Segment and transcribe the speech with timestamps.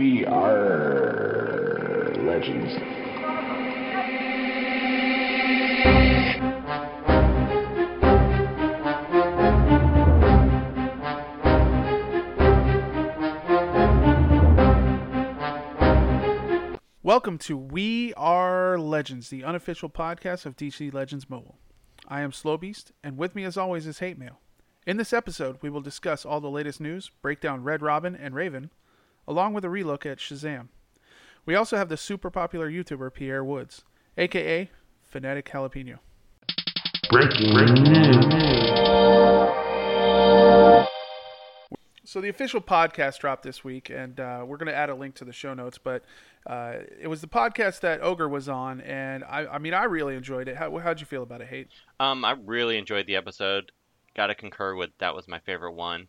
[0.00, 2.72] We are legends.
[17.02, 21.58] Welcome to We Are Legends, the unofficial podcast of DC Legends Mobile.
[22.08, 24.40] I am Slow Beast, and with me as always is Hate Mail.
[24.86, 28.34] In this episode, we will discuss all the latest news, break down Red Robin and
[28.34, 28.70] Raven,
[29.30, 30.66] along with a relook at Shazam.
[31.46, 33.84] We also have the super popular YouTuber Pierre Woods,
[34.18, 34.68] aka
[35.08, 35.98] Fanatic Jalapeno.
[37.10, 38.16] Breaking news.
[42.04, 45.14] So the official podcast dropped this week, and uh, we're going to add a link
[45.16, 45.78] to the show notes.
[45.78, 46.02] But
[46.44, 50.16] uh, it was the podcast that Ogre was on, and I, I mean, I really
[50.16, 50.56] enjoyed it.
[50.56, 51.68] How, how'd you feel about it, Hate?
[52.00, 53.70] Um, I really enjoyed the episode.
[54.16, 56.08] Got to concur with that was my favorite one.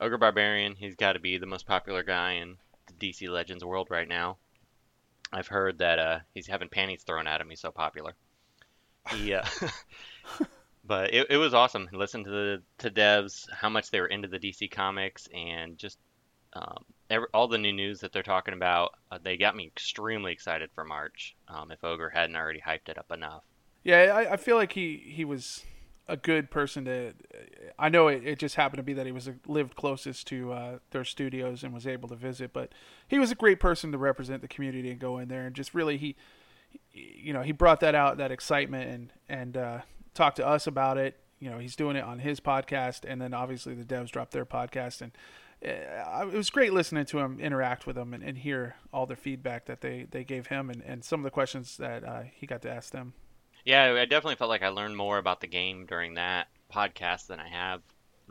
[0.00, 2.69] Ogre Barbarian, he's got to be the most popular guy in the
[3.00, 4.38] DC Legends world right now.
[5.32, 7.48] I've heard that uh, he's having panties thrown at him.
[7.50, 8.14] He's so popular.
[9.10, 9.44] He, uh,
[10.84, 11.88] but it, it was awesome.
[11.92, 15.98] Listen to the to devs how much they were into the DC comics and just
[16.52, 18.94] um, every, all the new news that they're talking about.
[19.10, 21.36] Uh, they got me extremely excited for March.
[21.48, 23.42] Um, if Ogre hadn't already hyped it up enough.
[23.84, 25.62] Yeah, I, I feel like he, he was
[26.10, 27.12] a good person to.
[27.78, 30.78] I know it, it just happened to be that he was lived closest to uh,
[30.90, 32.72] their studios and was able to visit, but
[33.08, 35.74] he was a great person to represent the community and go in there and just
[35.74, 36.16] really he,
[36.92, 39.78] you know, he brought that out that excitement and and uh,
[40.14, 41.18] talked to us about it.
[41.38, 44.44] You know, he's doing it on his podcast, and then obviously the devs dropped their
[44.44, 45.12] podcast, and
[45.64, 49.16] uh, it was great listening to him interact with them and, and hear all the
[49.16, 52.46] feedback that they, they gave him and, and some of the questions that uh, he
[52.46, 53.12] got to ask them.
[53.64, 57.40] Yeah, I definitely felt like I learned more about the game during that podcast than
[57.40, 57.82] I have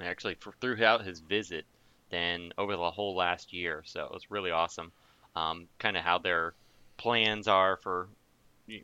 [0.01, 1.65] actually for, throughout his visit
[2.09, 3.83] than over the whole last year.
[3.85, 4.91] So it was really awesome.
[5.35, 6.53] Um, kind of how their
[6.97, 8.09] plans are for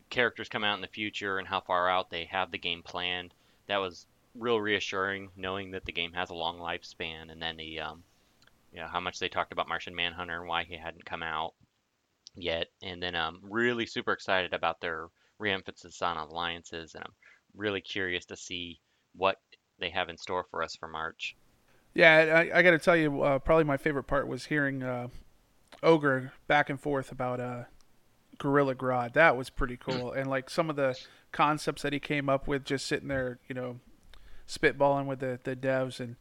[0.10, 3.34] characters come out in the future and how far out they have the game planned.
[3.68, 4.06] That was
[4.36, 7.32] real reassuring, knowing that the game has a long lifespan.
[7.32, 8.04] And then the, um,
[8.72, 11.54] you know, how much they talked about Martian Manhunter and why he hadn't come out
[12.36, 12.68] yet.
[12.84, 15.08] And then um, really super excited about their
[15.46, 17.14] re-emphasis on alliances, and I'm
[17.56, 18.82] really curious to see
[19.16, 19.38] what
[19.80, 21.36] they have in store for us for March.
[21.94, 25.08] Yeah, I, I got to tell you, uh, probably my favorite part was hearing uh,
[25.84, 27.64] Ogre back and forth about uh,
[28.38, 29.14] Gorilla Grodd.
[29.14, 31.00] That was pretty cool, and like some of the
[31.32, 33.80] concepts that he came up with, just sitting there, you know,
[34.48, 36.16] spitballing with the the devs, and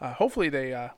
[0.00, 0.90] uh, hopefully they uh,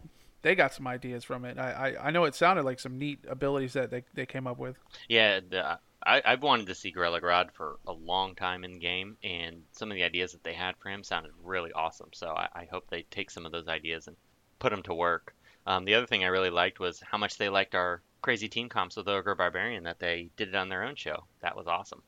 [0.43, 1.59] they got some ideas from it.
[1.59, 4.59] I, I, I know it sounded like some neat abilities that they, they came up
[4.59, 4.77] with.
[5.09, 9.17] Yeah, the, I, I've wanted to see Gorilla Grodd for a long time in game,
[9.23, 12.11] and some of the ideas that they had for him sounded really awesome.
[12.13, 14.17] So I, I hope they take some of those ideas and
[14.59, 15.35] put them to work.
[15.67, 18.69] Um, the other thing I really liked was how much they liked our crazy team
[18.69, 21.25] comps with Ogre Barbarian that they did it on their own show.
[21.41, 22.03] That was awesome.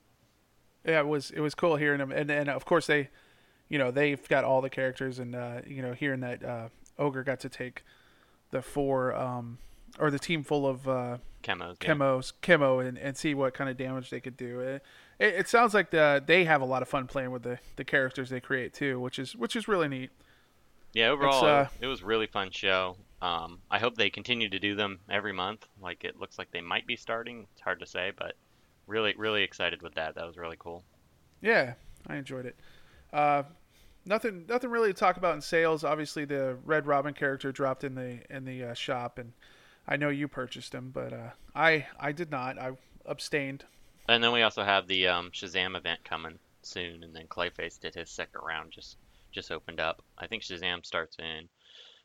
[0.85, 3.11] Yeah, it was it was cool hearing them, and and of course they,
[3.69, 7.23] you know, they've got all the characters, and uh, you know, hearing that uh, Ogre
[7.23, 7.85] got to take
[8.51, 9.59] the four um,
[9.99, 12.57] or the team full of uh, chemos, chemos, yeah.
[12.57, 14.61] chemo, and, and see what kind of damage they could do.
[14.61, 14.83] It,
[15.19, 17.85] it, it, sounds like the they have a lot of fun playing with the, the
[17.85, 20.11] characters they create too, which is which is really neat.
[20.93, 22.97] Yeah, overall, uh, it was really fun show.
[23.23, 25.67] Um, I hope they continue to do them every month.
[25.81, 27.47] Like it looks like they might be starting.
[27.53, 28.35] It's hard to say, but
[28.87, 30.15] really, really excited with that.
[30.17, 30.83] That was really cool.
[31.41, 31.75] Yeah,
[32.07, 32.57] I enjoyed it.
[33.13, 33.45] Uh,
[34.05, 35.85] nothing, nothing really to talk about in sales.
[35.85, 39.33] Obviously, the Red Robin character dropped in the in the uh, shop, and
[39.87, 42.59] I know you purchased them, but uh, I I did not.
[42.59, 42.73] I
[43.07, 43.65] abstained.
[44.09, 47.95] And then we also have the um, Shazam event coming soon, and then Clayface did
[47.95, 48.97] his second round just
[49.33, 50.03] just opened up.
[50.19, 51.49] I think Shazam starts in.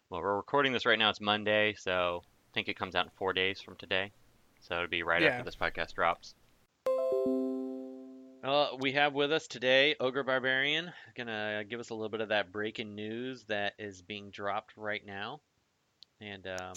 [0.10, 1.10] Well, we're recording this right now.
[1.10, 4.12] It's Monday, so I think it comes out in four days from today.
[4.62, 5.30] So it'll be right yeah.
[5.30, 6.34] after this podcast drops.
[8.44, 12.30] Uh, we have with us today Ogre Barbarian, gonna give us a little bit of
[12.30, 15.42] that breaking news that is being dropped right now.
[16.22, 16.74] And um,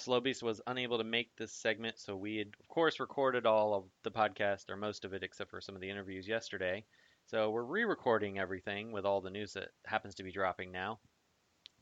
[0.00, 3.84] Slowbeast was unable to make this segment, so we had, of course, recorded all of
[4.02, 6.84] the podcast, or most of it, except for some of the interviews yesterday.
[7.26, 10.98] So we're re recording everything with all the news that happens to be dropping now.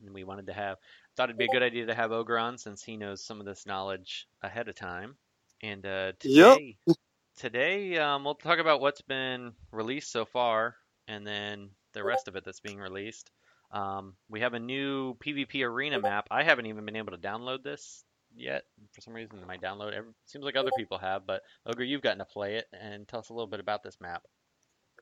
[0.05, 0.77] And we wanted to have,
[1.15, 3.45] thought it'd be a good idea to have Ogre on since he knows some of
[3.45, 5.15] this knowledge ahead of time.
[5.61, 6.97] And uh, today, yep.
[7.37, 10.75] today um, we'll talk about what's been released so far
[11.07, 13.31] and then the rest of it that's being released.
[13.71, 16.27] Um, we have a new PvP arena map.
[16.31, 18.03] I haven't even been able to download this
[18.39, 18.63] yet.
[18.93, 19.93] For some reason, my download
[20.25, 23.29] seems like other people have, but Ogre, you've gotten to play it, and tell us
[23.29, 24.23] a little bit about this map.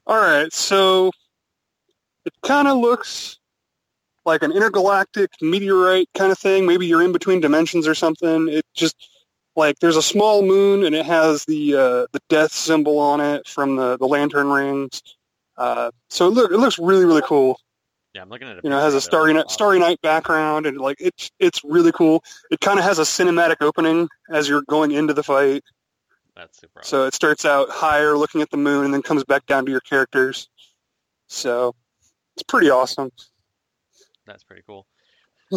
[0.05, 1.11] All right, so
[2.25, 3.39] it kind of looks
[4.25, 6.65] like an intergalactic meteorite kind of thing.
[6.65, 8.49] Maybe you're in between dimensions or something.
[8.49, 9.09] It just
[9.55, 13.47] like there's a small moon and it has the uh, the death symbol on it
[13.47, 15.01] from the, the lantern rings.
[15.57, 17.59] Uh, so it, look, it looks really really cool.
[18.17, 18.63] Yeah, I'm looking at it.
[18.63, 21.91] You know, it has a starry night starry night background and like it's it's really
[21.91, 22.23] cool.
[22.49, 25.63] It kind of has a cinematic opening as you're going into the fight.
[26.35, 26.79] That's super.
[26.79, 26.89] Awesome.
[26.89, 29.71] So it starts out higher, looking at the moon, and then comes back down to
[29.71, 30.49] your characters.
[31.27, 31.75] So
[32.33, 33.11] it's pretty awesome.
[34.25, 34.87] That's pretty cool.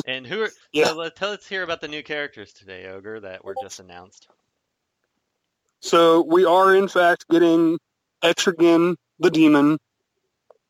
[0.07, 0.51] And who are?
[0.75, 0.89] Yeah.
[0.89, 4.29] so let, tell, let's hear about the new characters today, Ogre, that were just announced.
[5.81, 7.79] So we are in fact getting
[8.23, 9.79] Etrigan the Demon.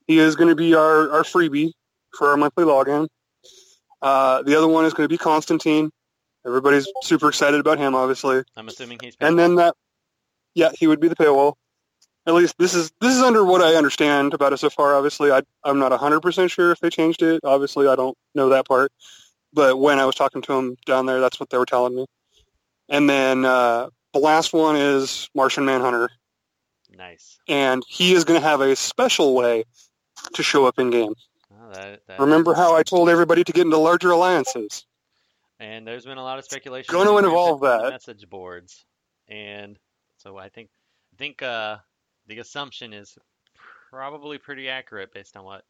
[0.07, 1.73] He is going to be our, our freebie
[2.17, 3.09] for our monthly login.
[4.03, 5.91] Uh, the other one is going to be Constantine.
[6.47, 8.43] Everybody's super excited about him, obviously.
[8.57, 9.17] I'm assuming he's.
[9.21, 9.75] And then that,
[10.55, 11.55] yeah, he would be the paywall.
[12.27, 14.95] At least this is this is under what I understand about it so far.
[14.95, 17.41] Obviously, I I'm not hundred percent sure if they changed it.
[17.45, 18.93] Obviously, I don't know that part.
[19.53, 22.07] But when I was talking to them down there, that's what they were telling me.
[22.89, 26.11] And then uh, the last one is Martian Manhunter,
[26.97, 27.39] nice.
[27.49, 29.65] and he is going to have a special way
[30.35, 31.15] to show up in game.
[31.71, 34.87] Oh, that, that Remember how I told everybody to get into larger alliances?
[35.61, 36.95] And there's been a lot of speculation.
[36.95, 37.91] On the involve message- that.
[37.91, 38.85] message boards,
[39.29, 39.79] and
[40.17, 40.71] so I think
[41.13, 41.77] I think uh,
[42.27, 43.17] the assumption is
[43.91, 45.65] probably pretty accurate based on what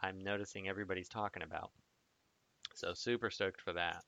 [0.00, 1.70] I'm noticing everybody's talking about.
[2.74, 4.02] So super stoked for that.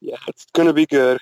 [0.00, 1.18] Yeah, it's going to be good.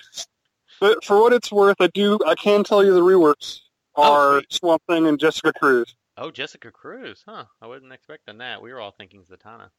[0.80, 3.60] But for what it's worth, I do I can tell you the reworks
[3.96, 4.52] Oh, are sweet.
[4.52, 5.96] Swamp Thing and Jessica Cruz.
[6.20, 7.44] Oh, Jessica Cruz, huh?
[7.62, 8.60] I wasn't expecting that.
[8.60, 9.70] We were all thinking Zatanna.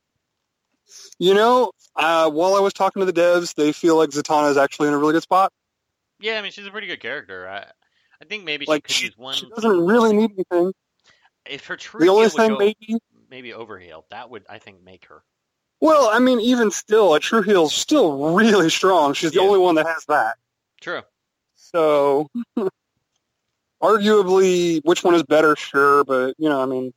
[1.20, 4.58] You know, uh, while I was talking to the devs, they feel like Zatanna is
[4.58, 5.52] actually in a really good spot.
[6.22, 7.48] Yeah, I mean she's a pretty good character.
[7.48, 7.66] I
[8.22, 9.36] I think maybe she Like could she, use one.
[9.36, 10.74] she doesn't really need anything.
[11.46, 13.00] If her true The only thing go, maybe,
[13.30, 15.24] maybe overheal, that would I think make her.
[15.82, 19.14] well, I mean, even still, a True Heal's still really strong.
[19.14, 19.48] She's the Yeah.
[19.48, 20.38] only one that has that.
[20.82, 21.02] True.
[21.56, 22.28] So,
[23.82, 25.56] arguably, which one is better?
[25.56, 26.94] Sure, but you know, I mean,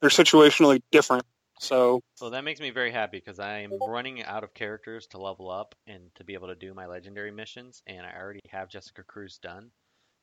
[0.00, 1.24] they're situationally different.
[1.58, 5.18] So, Well, that makes me very happy because I am running out of characters to
[5.18, 8.70] level up and to be able to do my legendary missions, and I already have
[8.70, 9.70] Jessica Cruz done.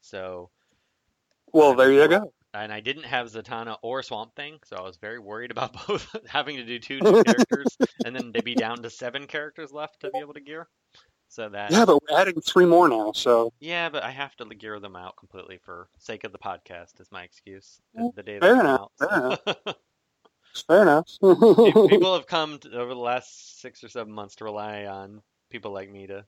[0.01, 0.49] So,
[1.53, 2.33] well, there you go.
[2.55, 6.15] and I didn't have Zatanna or Swamp Thing, so I was very worried about both
[6.27, 9.99] having to do two new characters and then to be down to seven characters left
[10.01, 10.67] to be able to gear.
[11.29, 13.11] So that Yeah, but we're adding three more now.
[13.13, 16.99] So, yeah, but I have to gear them out completely for sake of the podcast
[16.99, 17.79] is my excuse.
[17.93, 19.37] Well, The day fair enough, out.
[19.45, 19.75] fair
[20.67, 21.07] fair enough.
[21.21, 25.71] People have come to, over the last six or seven months to rely on people
[25.71, 26.25] like me to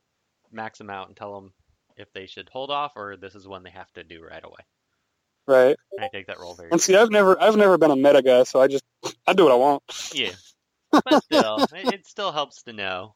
[0.51, 1.53] max them out and tell them
[1.97, 4.63] if they should hold off or this is one they have to do right away.
[5.47, 5.75] right.
[5.97, 8.21] And I take that role very And see, I've never, I've never been a meta
[8.21, 8.83] guy, so I just,
[9.27, 9.83] I do what I want.
[10.13, 10.31] yeah,
[10.91, 13.15] but still, it, it still helps to know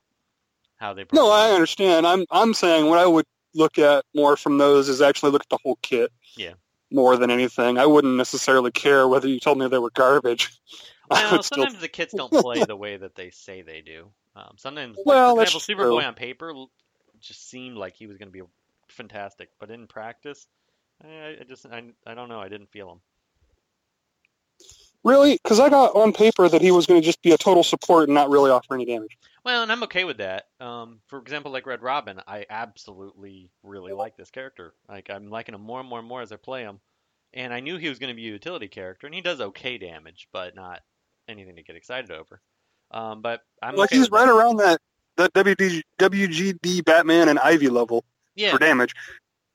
[0.84, 1.06] how they.
[1.14, 2.06] No, I understand.
[2.06, 3.26] I'm, I'm saying what I would
[3.56, 6.12] look at more from those is actually look at the whole kit.
[6.36, 6.54] Yeah.
[6.92, 10.52] More than anything, I wouldn't necessarily care whether you told me they were garbage.
[11.12, 14.08] Well, would still sometimes the kits don't play the way that they say they do.
[14.38, 15.92] Um, sometimes, like, Well, for that's example, true.
[15.98, 16.54] Superboy on paper
[17.20, 18.42] just seemed like he was going to be
[18.88, 20.48] fantastic, but in practice,
[21.04, 22.40] I, I just I, I don't know.
[22.40, 23.00] I didn't feel him.
[25.04, 25.40] Really?
[25.44, 28.08] Because I got on paper that he was going to just be a total support
[28.08, 29.18] and not really offer any damage.
[29.44, 30.48] Well, and I'm okay with that.
[30.60, 34.74] Um, for example, like Red Robin, I absolutely really like this character.
[34.88, 36.80] Like I'm liking him more and more and more as I play him.
[37.34, 39.78] And I knew he was going to be a utility character, and he does okay
[39.78, 40.82] damage, but not
[41.28, 42.42] anything to get excited over.
[42.92, 44.32] Um, but I'm like okay he's right that.
[44.32, 44.80] around that
[45.18, 48.04] that WD, WGD Batman and Ivy level
[48.36, 48.94] Yeah, for damage.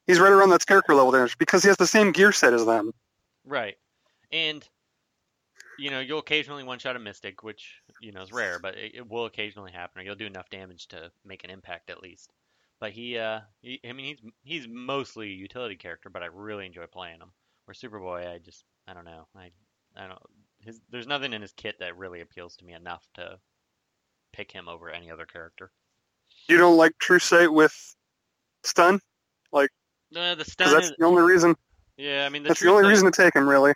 [0.07, 2.65] He's right around that Scarecrow level damage because he has the same gear set as
[2.67, 2.93] them.
[3.45, 3.77] right.
[4.33, 4.69] And
[5.79, 8.97] you know, you'll occasionally one shot a Mystic, which you know is rare, but it,
[8.97, 12.33] it will occasionally happen, or you'll do enough damage to make an impact at least.
[12.81, 16.67] But he, uh, he, I mean, he's he's mostly a utility character, but I really
[16.67, 17.33] enjoy playing him.
[17.65, 19.51] Where Superboy, I just, I don't know, I,
[19.97, 20.19] I don't.
[20.61, 23.39] His, there's nothing in his kit that really appeals to me enough to
[24.33, 25.71] pick him over any other character.
[26.49, 27.75] You don't like True Sight with
[28.65, 29.01] stun?
[29.53, 29.71] Like
[30.17, 31.57] uh, the stun that's is, the only reason.
[31.97, 33.73] yeah, I mean, the That's the only sight- reason to take him, really.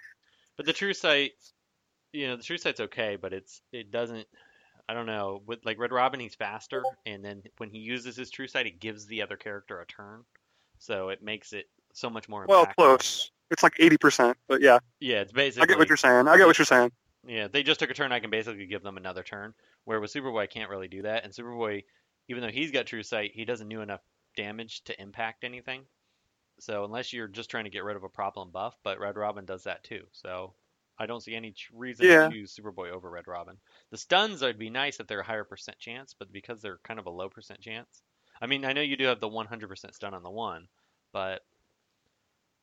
[0.57, 1.33] But the true sight,
[2.13, 4.27] you know, the true sight's okay, but it's it doesn't.
[4.89, 5.43] I don't know.
[5.47, 8.81] With like Red Robin, he's faster, and then when he uses his true sight, it
[8.81, 10.25] gives the other character a turn,
[10.79, 12.47] so it makes it so much more.
[12.49, 12.75] Well, impactful.
[12.77, 13.31] close.
[13.51, 15.65] It's like eighty percent, but yeah, Yeah, it's basically.
[15.65, 16.27] I get what you're saying.
[16.29, 16.91] I get what you're saying.
[17.27, 18.13] Yeah, they just took a turn.
[18.13, 19.55] I can basically give them another turn.
[19.85, 21.25] Where with Superboy, I can't really do that.
[21.25, 21.85] And Superboy,
[22.29, 24.01] even though he's got True Sight, he doesn't do enough
[24.37, 25.83] damage to impact anything.
[26.59, 29.45] So unless you're just trying to get rid of a problem buff, but Red Robin
[29.45, 30.03] does that too.
[30.13, 30.55] So
[30.99, 32.29] I don't see any reason Yeah.
[32.29, 33.57] to use Superboy over Red Robin.
[33.91, 37.01] The stuns would be nice if they're a higher percent chance, but because they're kind
[37.01, 38.03] of a low percent chance,
[38.41, 40.69] I mean, I know you do have the 100% stun on the one,
[41.13, 41.43] but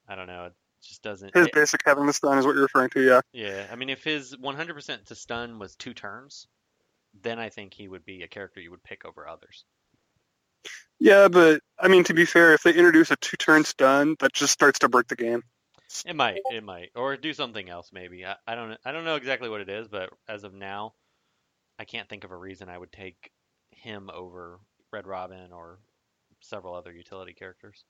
[0.07, 0.45] I don't know.
[0.45, 1.35] It just doesn't.
[1.35, 3.21] His it- basic having the stun is what you're referring to, yeah.
[3.31, 6.47] yeah, I mean, if his 100% to stun was two turns,
[7.21, 9.65] then I think he would be a character you would pick over others.
[10.99, 14.53] Yeah, but I mean, to be fair, if they introduce a two-turn stun, that just
[14.53, 15.43] starts to break the game.
[16.05, 18.25] It might, it might, or do something else maybe.
[18.25, 20.93] I, I don't, I don't know exactly what it is, but as of now,
[21.79, 23.31] I can't think of a reason I would take
[23.71, 24.59] him over
[24.91, 25.79] Red Robin or
[26.41, 27.83] several other utility characters.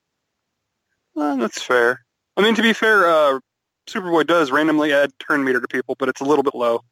[1.16, 2.04] Uh, that's fair.
[2.36, 3.40] I mean, to be fair, uh,
[3.88, 6.84] Superboy does randomly add turn meter to people, but it's a little bit low.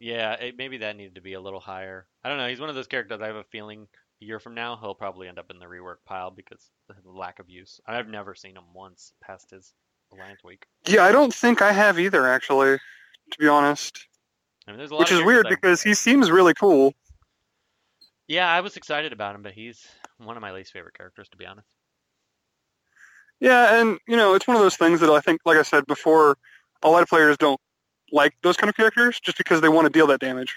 [0.00, 2.06] Yeah, it, maybe that needed to be a little higher.
[2.22, 2.48] I don't know.
[2.48, 3.86] He's one of those characters I have a feeling
[4.20, 7.10] a year from now he'll probably end up in the rework pile because of the
[7.10, 7.80] lack of use.
[7.86, 9.72] I've never seen him once past his
[10.44, 10.66] Week.
[10.86, 14.06] Yeah, I don't think I have either, actually, to be honest.
[14.66, 16.94] I mean, a lot Which is weird because he seems really cool.
[18.26, 19.86] Yeah, I was excited about him, but he's
[20.18, 21.66] one of my least favorite characters to be honest.
[23.40, 25.84] Yeah, and you know, it's one of those things that I think, like I said
[25.86, 26.38] before,
[26.82, 27.60] a lot of players don't
[28.12, 30.54] like those kind of characters just because they want to deal that damage.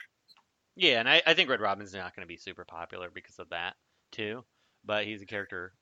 [0.75, 3.49] Yeah, and I, I think Red Robin's not going to be super popular because of
[3.49, 3.75] that
[4.11, 4.45] too.
[4.85, 5.73] But he's a character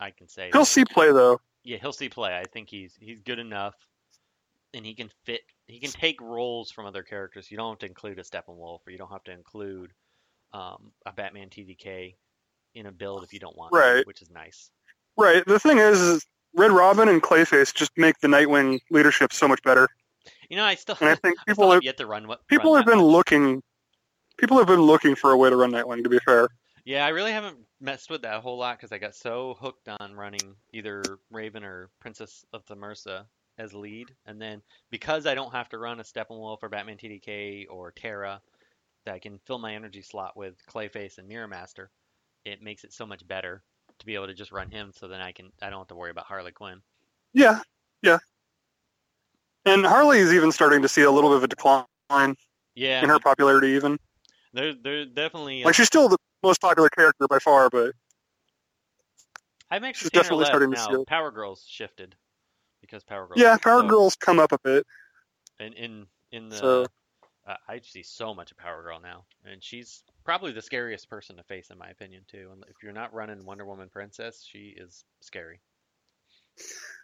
[0.00, 0.50] I can say.
[0.52, 1.40] He'll see play though.
[1.64, 2.36] yeah, he'll see play.
[2.36, 3.74] I think he's he's good enough,
[4.72, 5.40] and he can fit.
[5.66, 7.50] He can take roles from other characters.
[7.50, 9.92] You don't have to include a Steppenwolf, or you don't have to include
[10.52, 12.14] um, a Batman TDK
[12.74, 14.06] in a build if you don't want, to, Right.
[14.06, 14.70] which is nice.
[15.16, 15.44] Right.
[15.46, 19.62] The thing is, is Red Robin and Clayface just make the Nightwing leadership so much
[19.62, 19.88] better.
[20.50, 22.82] You know, I still And I think people have, yet to run what people run
[22.82, 23.62] have been looking
[24.38, 26.02] people have been looking for a way to run Nightwing.
[26.02, 26.48] To be fair,
[26.84, 29.88] Yeah, I really haven't messed with that a whole lot because I got so hooked
[29.88, 33.26] on running either Raven or Princess of Themyscira
[33.58, 37.66] as lead, and then because I don't have to run a Steppenwolf or Batman TDK
[37.70, 38.40] or Terra,
[39.04, 41.90] that I can fill my energy slot with Clayface and Mirror Master,
[42.44, 43.62] it makes it so much better
[43.98, 45.94] to be able to just run him, so then I can I don't have to
[45.94, 46.80] worry about Harley Quinn.
[47.32, 47.60] yeah,
[48.02, 48.18] yeah.
[49.66, 52.36] And Harley is even starting to see a little bit of a decline
[52.74, 53.68] Yeah, in her popularity.
[53.68, 53.98] Even
[54.52, 57.92] there there definitely uh, like she's still the most popular character by far, but
[59.70, 60.86] I'm actually she's definitely starting to now.
[60.86, 61.06] see it.
[61.06, 62.14] Power Girls shifted
[62.80, 63.40] because Power Girls.
[63.40, 64.86] yeah, Power so- Girls come up a bit.
[65.58, 66.86] in in in the So-
[67.46, 71.36] uh, I see so much of Power Girl now, and she's probably the scariest person
[71.36, 72.48] to face in my opinion too.
[72.52, 75.60] And if you're not running Wonder Woman Princess, she is scary.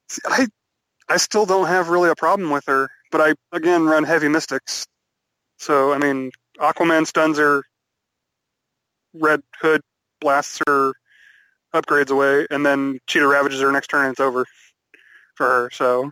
[0.09, 0.47] See, I
[1.09, 4.87] I still don't have really a problem with her, but I again run heavy mystics.
[5.59, 7.63] So I mean, Aquaman stuns her,
[9.15, 9.81] Red Hood
[10.21, 10.93] blasts her
[11.75, 14.45] upgrades away, and then Cheetah ravages her next turn, and it's over
[15.37, 15.71] for her.
[15.73, 16.11] So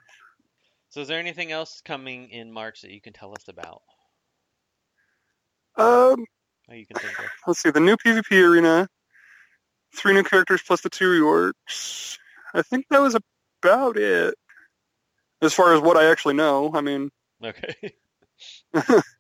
[0.90, 3.83] So is there anything else coming in March that you can tell us about?
[5.76, 6.25] um,
[6.69, 7.26] Or you can think of?
[7.47, 8.88] let's see, the new PvP arena,
[9.95, 12.19] three new characters plus the two rewards.
[12.55, 13.17] I think that was
[13.62, 14.35] about it.
[15.40, 17.11] As far as what I actually know, I mean,
[17.45, 17.75] Okay.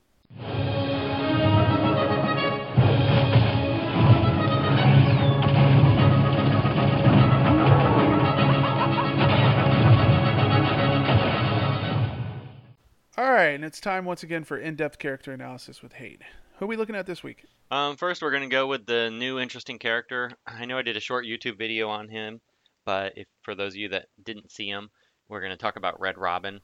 [13.38, 16.22] right, and it's time once again for in-depth character analysis with Hate.
[16.58, 17.44] Who are we looking at this week?
[17.70, 20.32] Um, first, we're going to go with the new interesting character.
[20.46, 22.40] I know I did a short YouTube video on him,
[22.84, 24.90] but if for those of you that didn't see him,
[25.28, 26.60] we're going to talk about Red Robin.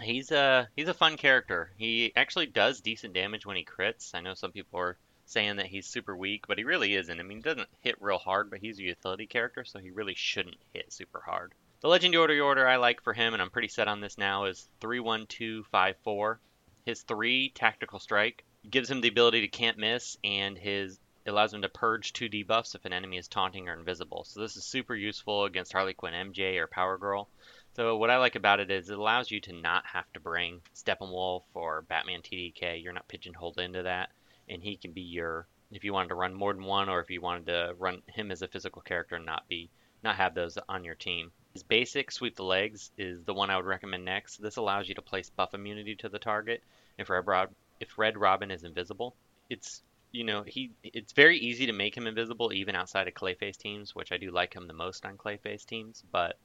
[0.00, 1.72] He's a he's a fun character.
[1.76, 4.14] He actually does decent damage when he crits.
[4.14, 7.18] I know some people are saying that he's super weak, but he really isn't.
[7.18, 10.14] I mean, he doesn't hit real hard, but he's a utility character, so he really
[10.14, 11.52] shouldn't hit super hard.
[11.82, 14.68] The legendary order I like for him, and I'm pretty set on this now, is
[14.82, 16.38] three one two five four.
[16.84, 21.62] His three tactical strike gives him the ability to can't miss, and his allows him
[21.62, 24.24] to purge two debuffs if an enemy is taunting or invisible.
[24.24, 27.30] So this is super useful against Harley Quinn, MJ, or Power Girl.
[27.72, 30.60] So what I like about it is it allows you to not have to bring
[30.74, 32.82] Steppenwolf or Batman TDK.
[32.82, 34.10] You're not pigeonholed into that,
[34.50, 37.08] and he can be your if you wanted to run more than one, or if
[37.08, 39.70] you wanted to run him as a physical character and not be
[40.02, 41.32] not have those on your team.
[41.52, 44.36] His basic sweep the legs is the one I would recommend next.
[44.36, 46.62] This allows you to place buff immunity to the target
[46.96, 47.48] if Red,
[47.80, 49.16] if Red Robin is invisible.
[49.48, 53.56] It's you know he it's very easy to make him invisible even outside of Clayface
[53.56, 56.38] teams, which I do like him the most on Clayface teams, but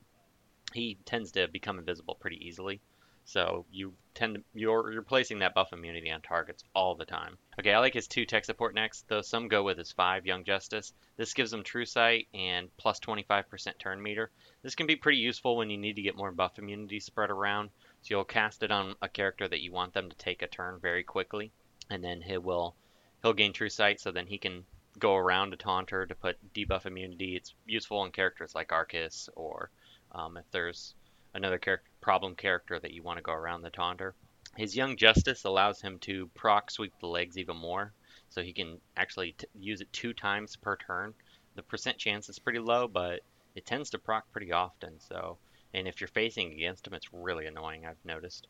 [0.74, 2.82] he tends to become invisible pretty easily.
[3.28, 7.40] So you tend to you're you're placing that buff immunity on targets all the time.
[7.60, 10.44] Okay, I like his two tech support next, though some go with his five Young
[10.44, 10.94] Justice.
[11.18, 14.30] This gives him True Sight and plus 25% turn meter.
[14.62, 17.72] This can be pretty useful when you need to get more buff immunity spread around.
[18.04, 20.80] So you'll cast it on a character that you want them to take a turn
[20.80, 21.52] very quickly,
[21.90, 22.76] and then he will
[23.24, 24.68] he'll gain True Sight, so then he can
[25.00, 27.36] go around a taunter to put debuff immunity.
[27.36, 29.72] It's useful in characters like Arcus or
[30.12, 30.94] um, if there's
[31.36, 34.16] another char- problem character that you want to go around the taunter.
[34.56, 37.94] His Young Justice allows him to proc sweep the legs even more,
[38.30, 41.14] so he can actually t- use it two times per turn.
[41.56, 43.20] The percent chance is pretty low, but
[43.54, 45.00] it tends to proc pretty often.
[45.00, 45.38] So,
[45.74, 47.86] and if you're facing against him, it's really annoying.
[47.86, 48.48] I've noticed.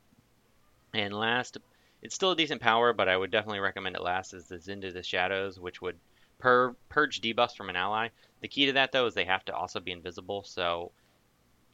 [0.93, 1.57] And last,
[2.03, 4.91] it's still a decent power, but I would definitely recommend it last is the Into
[4.91, 5.97] the Shadows, which would
[6.37, 8.09] pur- purge debuffs from an ally.
[8.41, 10.91] The key to that though is they have to also be invisible, so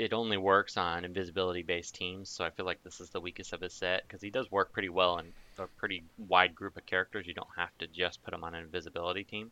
[0.02, 2.28] it only works on invisibility based teams.
[2.28, 4.74] So I feel like this is the weakest of his set because he does work
[4.74, 5.28] pretty well in
[5.60, 7.28] a pretty wide group of characters.
[7.28, 9.52] You don't have to just put him on an invisibility team.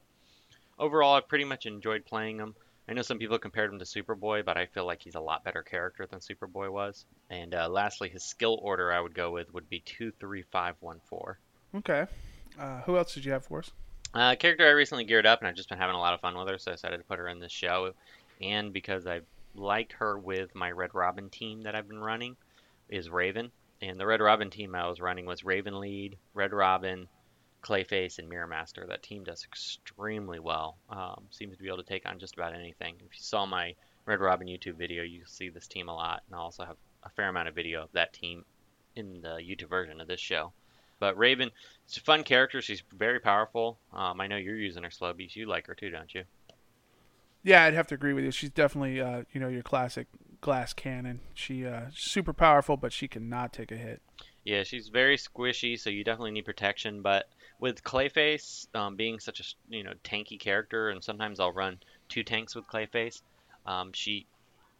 [0.80, 2.56] Overall, I've pretty much enjoyed playing him.
[2.88, 5.44] I know some people compared him to Superboy, but I feel like he's a lot
[5.44, 7.06] better character than Superboy was.
[7.30, 10.74] And uh, lastly, his skill order I would go with would be two, three, five,
[10.80, 11.38] one, four.
[11.76, 12.08] Okay.
[12.60, 13.70] Uh, who else did you have for us?
[14.16, 16.36] Uh, character I recently geared up, and I've just been having a lot of fun
[16.36, 17.94] with her, so I decided to put her in this show.
[18.42, 22.36] And because I've liked her with my Red Robin team that I've been running,
[22.90, 23.52] is Raven.
[23.82, 27.08] And the Red Robin team I was running was Raven Lead, Red Robin,
[27.62, 28.86] Clayface, and Mirror Master.
[28.88, 30.78] That team does extremely well.
[30.90, 32.96] Um, seems to be able to take on just about anything.
[32.98, 33.76] If you saw my
[34.06, 37.10] Red Robin YouTube video, you see this team a lot, and I also have a
[37.10, 38.44] fair amount of video of that team
[38.96, 40.52] in the YouTube version of this show.
[41.00, 41.52] But Raven,
[41.86, 42.62] it's a fun character.
[42.62, 43.80] She's very powerful.
[43.94, 45.36] Um, I know you're using her slow beast.
[45.36, 46.24] You like her too, don't you?
[47.44, 48.32] Yeah, I'd have to agree with you.
[48.32, 50.08] She's definitely, uh, you know, your classic
[50.42, 51.22] glass cannon.
[51.34, 54.02] She uh, super powerful, but she cannot take a hit.
[54.44, 57.02] Yeah, she's very squishy, so you definitely need protection.
[57.02, 57.30] But
[57.60, 62.24] with Clayface um, being such a you know tanky character, and sometimes I'll run two
[62.24, 63.22] tanks with Clayface,
[63.66, 64.26] um, she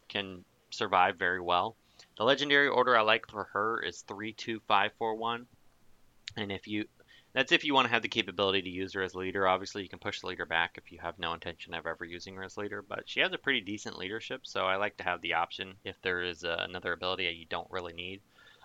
[0.08, 1.76] can survive very well.
[2.16, 5.46] The legendary order I like for her is three two five four one,
[6.36, 6.86] and if you
[7.32, 9.46] that's if you want to have the capability to use her as leader.
[9.46, 12.34] Obviously, you can push the leader back if you have no intention of ever using
[12.34, 12.82] her as leader.
[12.82, 16.00] But she has a pretty decent leadership, so I like to have the option if
[16.02, 18.20] there is uh, another ability that you don't really need.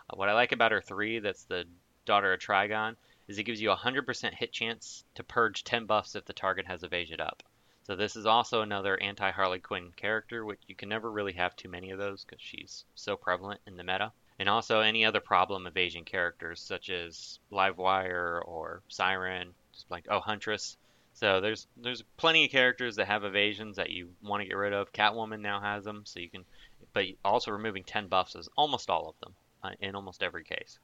[0.10, 1.66] Uh, what I like about her three, that's the
[2.06, 2.96] daughter of Trigon,
[3.28, 6.66] is it gives you a 100% hit chance to purge 10 buffs if the target
[6.66, 7.44] has evasion up.
[7.84, 11.56] So this is also another anti Harley Quinn character, which you can never really have
[11.56, 15.20] too many of those because she's so prevalent in the meta and also any other
[15.20, 20.78] problem evasion characters such as Livewire or Siren, just like oh Huntress.
[21.14, 24.74] So there's there's plenty of characters that have evasions that you want to get rid
[24.74, 24.92] of.
[24.92, 26.44] Catwoman now has them, so you can,
[26.92, 30.78] but also removing 10 buffs is almost all of them uh, in almost every case.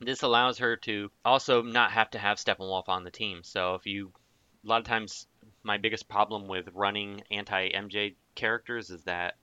[0.00, 3.42] This allows her to also not have to have Steppenwolf on the team.
[3.42, 4.12] So if you,
[4.64, 5.26] a lot of times,
[5.62, 9.36] my biggest problem with running anti MJ characters is that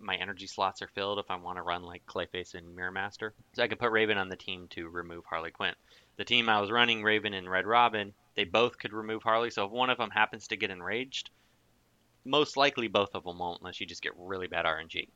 [0.00, 3.34] my energy slots are filled if I want to run like Clayface and Mirror Master.
[3.54, 5.74] So I could put Raven on the team to remove Harley Quinn.
[6.16, 9.50] The team I was running, Raven and Red Robin, they both could remove Harley.
[9.50, 11.30] So if one of them happens to get enraged,
[12.24, 15.08] most likely both of them won't unless you just get really bad RNG.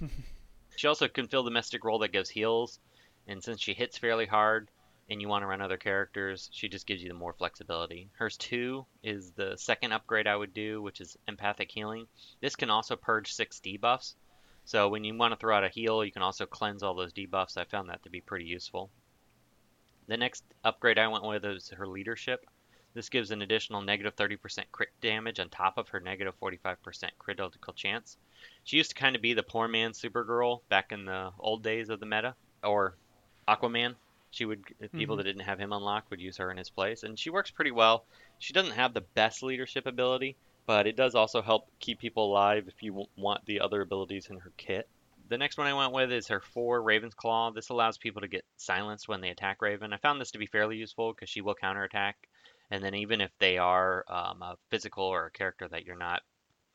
[0.76, 2.78] she also can fill the Mystic role that gives heals,
[3.26, 4.68] and since she hits fairly hard,
[5.08, 8.08] and you want to run other characters, she just gives you the more flexibility.
[8.18, 12.06] Hers 2 is the second upgrade I would do, which is Empathic Healing.
[12.40, 14.14] This can also purge 6 debuffs.
[14.64, 17.12] So when you want to throw out a heal, you can also cleanse all those
[17.12, 17.56] debuffs.
[17.56, 18.90] I found that to be pretty useful.
[20.08, 22.44] The next upgrade I went with is her Leadership.
[22.94, 27.74] This gives an additional negative 30% crit damage on top of her negative 45% critical
[27.74, 28.16] chance.
[28.64, 31.90] She used to kind of be the poor man Supergirl back in the old days
[31.90, 32.96] of the meta, or
[33.46, 33.94] Aquaman,
[34.36, 34.62] she would
[34.94, 35.18] people Mhm.
[35.18, 37.70] that didn't have him unlocked would use her in his place and she works pretty
[37.70, 38.06] well.
[38.38, 42.66] She doesn't have the best leadership ability but it does also help keep people alive
[42.68, 44.88] if you want the other abilities in her kit.
[45.28, 47.50] The next one i went with is her 4 raven's claw.
[47.50, 49.92] This allows people to get silenced when they attack raven.
[49.92, 52.16] I found this to be fairly useful because she will counterattack
[52.70, 56.22] and then even if they are um, a physical or a character that you're not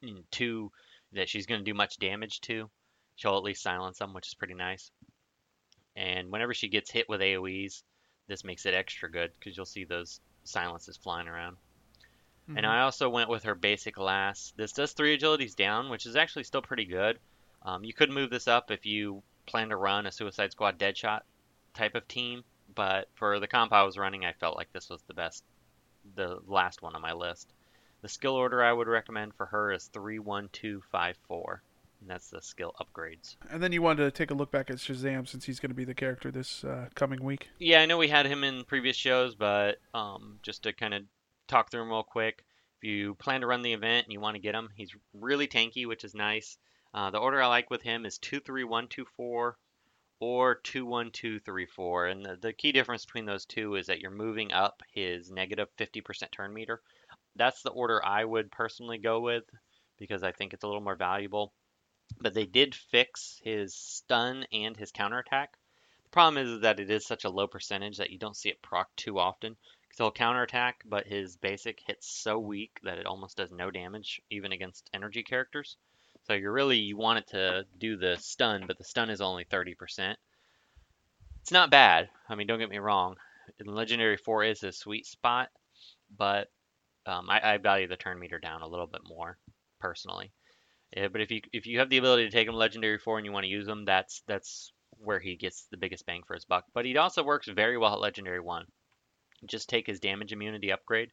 [0.04, 0.72] mm, too
[1.14, 2.70] that she's going to do much damage to
[3.16, 4.92] she'll at least silence them which is pretty nice
[5.96, 7.84] and whenever she gets hit with AoEs,
[8.28, 11.58] this makes it extra good because you'll see those silences flying around.
[12.48, 12.58] Mm-hmm.
[12.58, 14.56] And I also went with her basic last.
[14.58, 17.20] This does three agilities down, which is actually still pretty good.
[17.64, 21.22] Um, you could move this up if you plan to run a Suicide Squad Deadshot
[21.74, 25.02] type of team, but for the comp I was running, I felt like this was
[25.04, 25.44] the best,
[26.16, 27.54] the last one on my list.
[28.02, 31.62] The skill order I would recommend for her is three, one, two, five, four,
[32.02, 33.36] and that's the skill upgrades.
[33.50, 35.76] And then you wanted to take a look back at Shazam since he's going to
[35.76, 37.50] be the character this uh, coming week.
[37.60, 41.04] Yeah, I know we had him in previous shows, but um, just to kind of
[41.48, 42.44] talk through him real quick,
[42.78, 45.48] if you plan to run the event and you want to get him, he's really
[45.48, 46.58] tanky, which is nice.
[46.94, 49.58] Uh, the order I like with him is two three one two four
[50.20, 53.88] or two one two three four, and the, the key difference between those two is
[53.88, 56.82] that you're moving up his negative 50% turn meter
[57.36, 59.44] that's the order I would personally go with
[59.98, 61.54] because I think it's a little more valuable.
[62.20, 65.58] But they did fix his stun and his counterattack.
[66.04, 68.62] The problem is that it is such a low percentage that you don't see it
[68.62, 69.58] proc too often.
[69.82, 74.22] Because he'll counterattack, but his basic hits so weak that it almost does no damage,
[74.30, 75.78] even against energy characters.
[76.24, 79.44] So you're really you want it to do the stun, but the stun is only
[79.46, 80.16] 30%.
[81.42, 82.10] It's not bad.
[82.30, 83.18] I mean, don't get me wrong.
[83.60, 85.50] Legendary 4 is a sweet spot,
[86.16, 86.52] but
[87.06, 89.38] um, I, I, value the turn meter down a little bit more
[89.80, 90.32] personally.
[90.96, 93.26] Yeah, but if you if you have the ability to take him legendary 4 and
[93.26, 96.46] you want to use him, that's that's where he gets the biggest bang for his
[96.46, 96.66] buck.
[96.74, 98.66] But he also works very well at legendary 1.
[99.46, 101.12] Just take his damage immunity upgrade.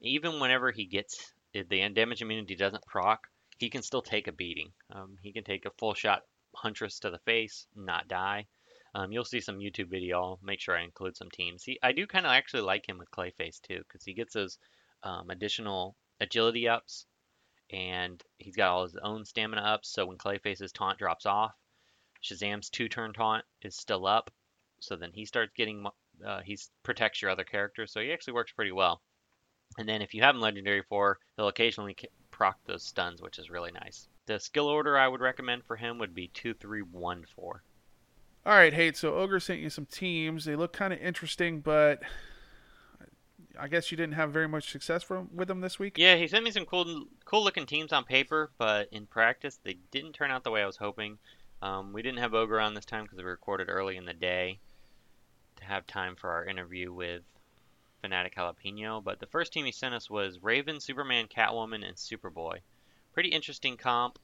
[0.00, 3.26] Even whenever he gets if the damage immunity doesn't proc,
[3.58, 4.72] he can still take a beating.
[4.90, 6.22] Um, he can take a full shot
[6.54, 8.46] huntress to the face, not die.
[8.94, 10.20] Um, you'll see some YouTube video.
[10.20, 11.62] I'll make sure I include some teams.
[11.62, 14.58] He, I do kind of actually like him with Clayface too, because he gets those
[15.02, 17.06] um, additional agility ups,
[17.72, 19.84] and he's got all his own stamina up.
[19.84, 21.52] So when Clayface's taunt drops off,
[22.22, 24.30] Shazam's two-turn taunt is still up.
[24.80, 25.86] So then he starts getting,
[26.26, 27.92] uh, he protects your other characters.
[27.92, 29.00] So he actually works pretty well.
[29.78, 31.96] And then if you have him legendary 4, he'll occasionally
[32.30, 34.08] proc those stuns, which is really nice.
[34.26, 37.62] The skill order I would recommend for him would be 2 3 1 4.
[38.46, 38.96] All right, Hate.
[38.96, 40.44] So Ogre sent you some teams.
[40.44, 42.02] They look kind of interesting, but
[43.58, 45.98] I guess you didn't have very much success from with them this week.
[45.98, 49.76] Yeah, he sent me some cool, cool looking teams on paper, but in practice they
[49.90, 51.18] didn't turn out the way I was hoping.
[51.62, 54.58] Um, we didn't have Ogre on this time because we recorded early in the day
[55.56, 57.22] to have time for our interview with
[58.00, 59.02] Fanatic Jalapeno.
[59.02, 62.58] But the first team he sent us was Raven, Superman, Catwoman, and Superboy.
[63.12, 64.18] Pretty interesting comp.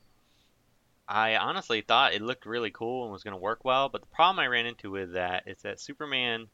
[1.09, 4.09] I honestly thought it looked really cool and was going to work well, but the
[4.09, 6.49] problem I ran into with that is that Superman,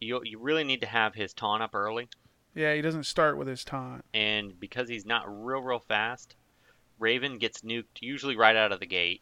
[0.00, 2.08] you you really need to have his taunt up early.
[2.54, 4.04] Yeah, he doesn't start with his taunt.
[4.14, 6.34] And because he's not real real fast,
[6.98, 9.20] Raven gets nuked usually right out of the gate.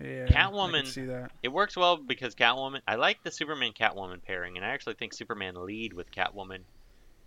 [0.00, 0.86] Yeah, Catwoman.
[0.86, 1.30] see that.
[1.42, 2.80] It works well because Catwoman.
[2.88, 6.60] I like the Superman Catwoman pairing, and I actually think Superman lead with Catwoman.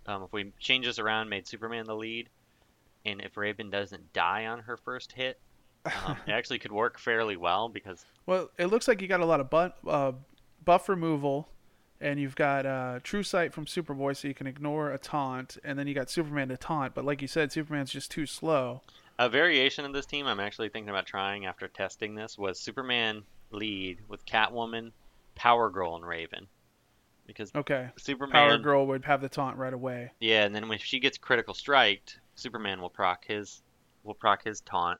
[0.06, 2.28] Um, if we change this around, made Superman the lead,
[3.06, 5.38] and if Raven doesn't die on her first hit,
[5.86, 8.04] um, it actually could work fairly well because.
[8.26, 10.12] Well, it looks like you got a lot of buff, uh,
[10.64, 11.48] buff removal,
[12.00, 15.78] and you've got uh, True Sight from Superboy, so you can ignore a taunt, and
[15.78, 16.94] then you got Superman to taunt.
[16.94, 18.82] But like you said, Superman's just too slow.
[19.18, 23.22] A variation of this team I'm actually thinking about trying after testing this was Superman
[23.50, 24.92] lead with Catwoman,
[25.34, 26.46] Power Girl, and Raven.
[27.26, 30.12] Because okay, Superman Power Girl would have the taunt right away.
[30.20, 33.62] Yeah, and then when she gets critical striked, Superman will proc his
[34.02, 34.98] will proc his taunt.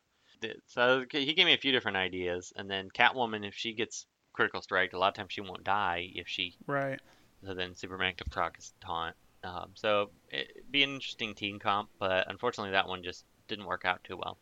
[0.67, 4.07] So he gave me a few different ideas, and then Catwoman, if she gets
[4.39, 6.55] critical strike, a lot of times she won't die if she.
[6.69, 7.01] Right.
[7.45, 9.17] So then Superman can proc his taunt.
[9.43, 13.85] Um, so it'd be an interesting team comp, but unfortunately that one just didn't work
[13.85, 14.39] out too well.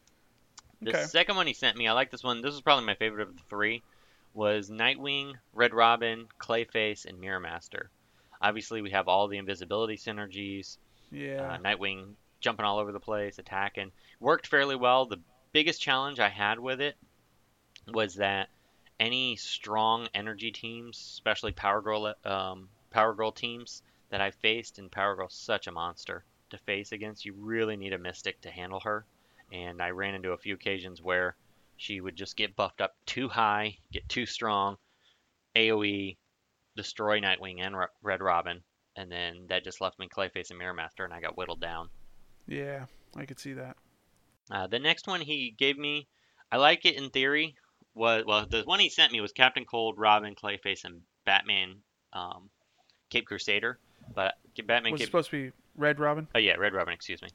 [0.83, 1.03] The Okay.
[1.05, 2.43] second one he sent me, I like this one.
[2.43, 3.83] This was probably my favorite of the three.
[4.35, 7.89] Was Nightwing, Red Robin, Clayface, and Mirror Master.
[8.43, 10.77] Obviously, we have all the invisibility synergies.
[11.11, 11.41] Yeah.
[11.41, 13.93] Uh, Nightwing jumping all over the place, attacking.
[14.21, 15.07] Worked fairly well.
[15.07, 16.97] The biggest challenge I had with it
[17.91, 18.51] was that
[18.99, 24.91] any strong energy teams, especially Power Girl, um, Power Girl teams that I faced, and
[24.91, 27.25] Power Girl's such a monster to face against.
[27.25, 29.05] You really need a Mystic to handle her.
[29.53, 31.37] And I ran into a few occasions where
[31.77, 34.77] she would just get buffed up too high, get too strong,
[35.55, 36.17] AOE,
[36.75, 38.63] destroy Nightwing and Red Robin,
[38.97, 41.89] and then that just left me Clayface and Mirror Master, and I got whittled down.
[42.47, 43.77] yeah, I could see that.
[44.51, 46.07] Uh, the next one he gave me,
[46.51, 47.57] I like it in theory.
[47.97, 51.77] Was well, the one he sent me was Captain Cold, Robin, Clayface, and Batman,
[52.13, 52.51] um,
[53.09, 53.79] Cape Crusader.
[54.15, 54.35] But
[54.67, 56.29] Batman Was Cape, supposed to be Red Robin?
[56.35, 57.29] oh yeah, Red Robin, excuse me.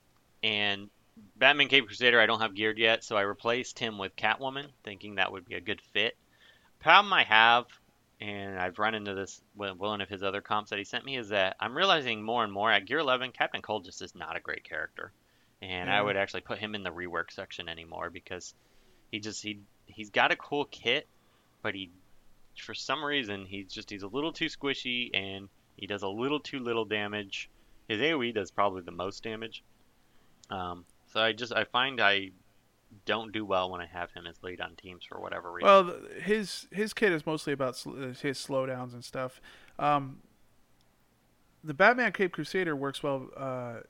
[0.44, 0.90] And
[1.36, 5.16] Batman Cape Crusader, I don't have geared yet, so I replaced him with Catwoman, thinking
[5.16, 6.16] that would be a good fit.
[6.80, 7.66] Problem I have,
[8.20, 11.18] and I've run into this with one of his other comps that he sent me,
[11.18, 14.38] is that I'm realizing more and more at Gear 11, Captain Cold just is not
[14.38, 15.12] a great character,
[15.60, 18.54] and I would actually put him in the rework section anymore because
[19.12, 19.60] he just he
[19.94, 21.08] he's got a cool kit,
[21.62, 21.92] but he
[22.58, 26.40] for some reason he's just he's a little too squishy and he does a little
[26.40, 27.50] too little damage.
[27.88, 29.64] His AOE does probably the most damage.
[30.50, 32.32] Um, so I just I find I
[33.06, 35.68] don't do well when I have him as lead on teams for whatever reason.
[35.68, 39.42] Well, his his kit is mostly about his slowdowns and stuff.
[39.80, 40.18] Um,
[41.64, 43.82] the Batman Cape Crusader works well, uh,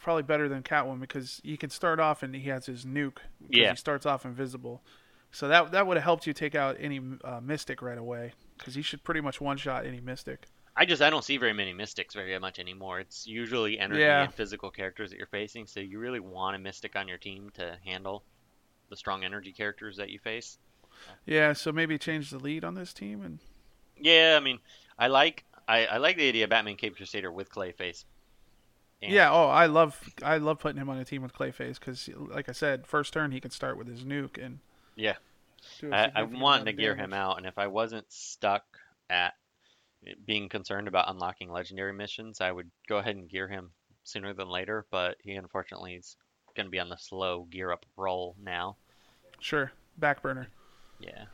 [0.00, 3.18] probably better than Catwoman because you can start off and he has his nuke.
[3.48, 3.70] Yeah.
[3.70, 4.82] He starts off invisible,
[5.30, 8.74] so that that would have helped you take out any uh, Mystic right away because
[8.74, 10.46] he should pretty much one shot any Mystic.
[10.76, 13.00] I just I don't see very many mystics very much anymore.
[13.00, 14.22] It's usually energy Yeah.
[14.22, 17.50] and physical characters that you're facing, so you really want a mystic on your team
[17.54, 18.22] to handle
[18.88, 20.56] the strong energy characters that you face.
[21.26, 23.40] Yeah, so maybe change the lead on this team and
[23.96, 24.60] Yeah, I mean,
[24.96, 28.04] I like I, I like the idea of Batman Cape Crusader with Clayface.
[29.02, 29.30] And- yeah.
[29.32, 32.52] Oh, I love I love putting him on a team with Clayface because, like I
[32.52, 34.58] said, first turn he can start with his nuke and
[34.96, 35.14] Yeah.
[35.92, 37.04] I, I'm wanting to gear damage.
[37.06, 38.64] him out, and if I wasn't stuck
[39.10, 39.34] at
[40.24, 43.70] being concerned about unlocking legendary missions, I would go ahead and gear him
[44.04, 44.86] sooner than later.
[44.90, 46.16] But he unfortunately is
[46.56, 48.76] going to be on the slow gear up roll now.
[49.40, 50.48] Sure, back burner.
[51.00, 51.24] Yeah.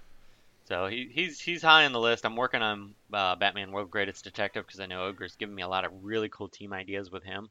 [0.67, 2.25] So he, he's he's high on the list.
[2.25, 5.69] I'm working on uh, Batman World Greatest Detective because I know Ogre's given me a
[5.69, 7.51] lot of really cool team ideas with him.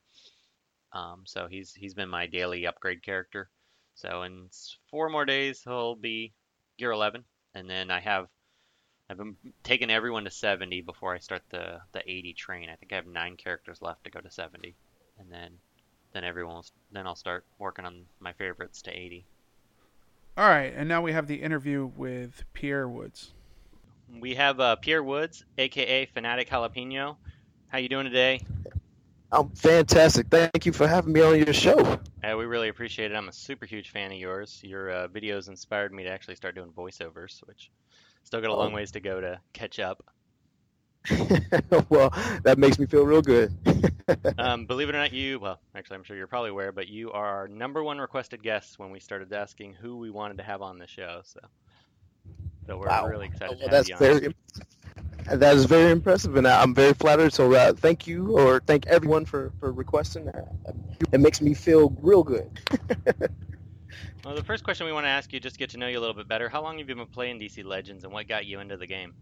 [0.94, 3.50] Um, so he's he's been my daily upgrade character.
[3.96, 4.50] So in
[4.90, 6.34] four more days he'll be
[6.78, 7.24] gear 11,
[7.54, 8.28] and then I have
[9.10, 12.70] I've been taking everyone to 70 before I start the the 80 train.
[12.70, 14.76] I think I have nine characters left to go to 70,
[15.20, 15.60] and then
[16.14, 19.26] then everyone will, then I'll start working on my favorites to 80.
[20.36, 23.34] All right, and now we have the interview with Pierre Woods.
[24.20, 27.18] We have uh, Pierre Woods, aka Fanatic Jalapeno.
[27.68, 28.42] How you doing today?
[29.32, 30.28] I'm fantastic.
[30.30, 31.78] Thank you for having me on your show.
[32.24, 33.16] Uh, we really appreciate it.
[33.16, 34.60] I'm a super huge fan of yours.
[34.64, 37.72] Your uh, videos inspired me to actually start doing voiceovers, which
[38.24, 38.76] still got a long Oh.
[38.76, 40.04] ways to go to catch up.
[41.90, 42.10] well,
[42.44, 43.56] that makes me feel real good.
[44.38, 47.12] Um, believe it or not, you well, actually, I'm sure you're probably aware, but you
[47.12, 50.62] are our number one requested guest when we started asking who we wanted to have
[50.62, 51.22] on the show.
[51.24, 51.40] So,
[52.68, 53.08] so we're wow.
[53.08, 54.34] really excited Well, to have that's very
[55.32, 57.34] that is very impressive, and I'm very flattered.
[57.34, 60.26] So uh, thank you, or thank everyone for for requesting.
[60.26, 60.54] that.
[61.12, 62.50] it makes me feel real good.
[64.26, 66.00] Well, the first question we want to ask you, just to get to know you
[66.00, 66.48] a little bit better.
[66.50, 69.14] How long have you been playing DC Legends, and what got you into the game?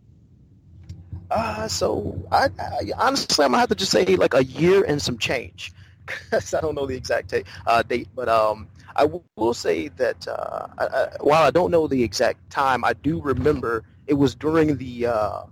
[1.32, 5.02] Uh, so I, I honestly, I'm gonna have to just say like a year and
[5.02, 5.74] some change,
[6.08, 9.90] 'Cause I don't know the exact ta- uh, date, but um, I w- will say
[9.90, 14.16] that uh, I, I, while I don't know the exact time, I do remember it
[14.16, 15.44] was during the uh,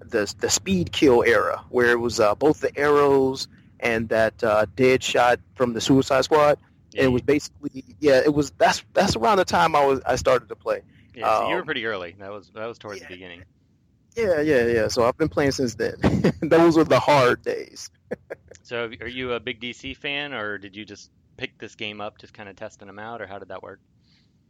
[0.00, 3.48] the the speed kill era where it was uh, both the arrows
[3.80, 6.58] and that uh, Deadshot from the Suicide Squad.
[6.96, 10.16] And it was basically yeah, it was that's that's around the time I was I
[10.16, 10.82] started to play.
[11.14, 12.14] yeah, so you were um, pretty early.
[12.20, 13.08] That was that was towards yeah.
[13.08, 13.44] the beginning.
[14.14, 14.88] Yeah, yeah, yeah.
[14.88, 15.96] So I've been playing since then.
[16.40, 17.90] Those were the hard days.
[18.62, 22.18] So, are you a big DC fan, or did you just pick this game up,
[22.18, 23.80] just kind of testing them out, or how did that work?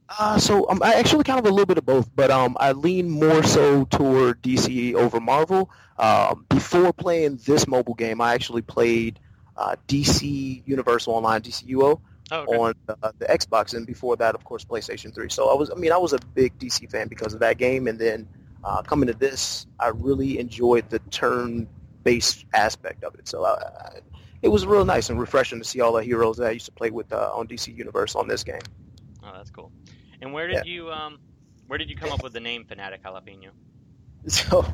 [0.09, 2.73] Uh, so um, I actually kind of a little bit of both, but um, I
[2.73, 5.71] lean more so toward DC over Marvel.
[5.99, 9.19] Um, before playing this mobile game, I actually played
[9.57, 12.01] uh, DC Universal Online, DCUO,
[12.31, 12.57] Oh, okay.
[12.57, 15.29] on uh, the Xbox, and before that, of course, PlayStation 3.
[15.29, 17.87] So I was, I mean, I was a big DC fan because of that game,
[17.87, 18.27] and then
[18.65, 23.29] uh, coming to this, I really enjoyed the turn-based aspect of it.
[23.29, 23.91] So I, I,
[24.43, 26.73] it was real nice and refreshing to see all the heroes that I used to
[26.73, 28.61] play with uh, on DC Universe on this game.
[29.23, 29.73] Oh, that's cool.
[30.21, 31.19] And where did you um,
[31.67, 33.51] where did you come up with the name Fanatic Jalapeno?
[34.27, 34.65] So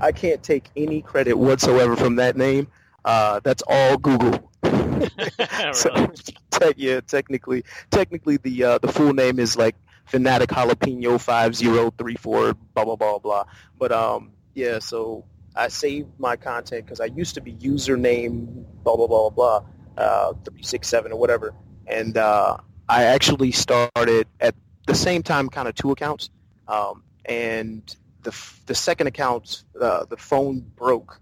[0.00, 2.68] I can't take any credit whatsoever from that name.
[3.04, 4.50] Uh, that's all Google.
[5.72, 6.16] So, really?
[6.50, 11.92] te- yeah, technically, technically the uh, the full name is like Fanatic Jalapeno five zero
[11.96, 13.44] three four blah blah blah blah.
[13.78, 15.24] But um, yeah, so
[15.56, 19.64] I saved my content because I used to be username blah blah blah blah
[19.96, 21.54] uh, three six seven or whatever,
[21.86, 24.54] and uh, I actually started at
[24.86, 26.30] the same time, kind of two accounts,
[26.68, 27.82] um, and
[28.22, 28.36] the
[28.66, 31.20] the second account, uh, the phone broke,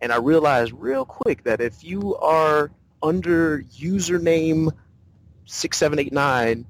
[0.00, 2.70] and I realized real quick that if you are
[3.02, 4.72] under username
[5.46, 6.66] six seven eight nine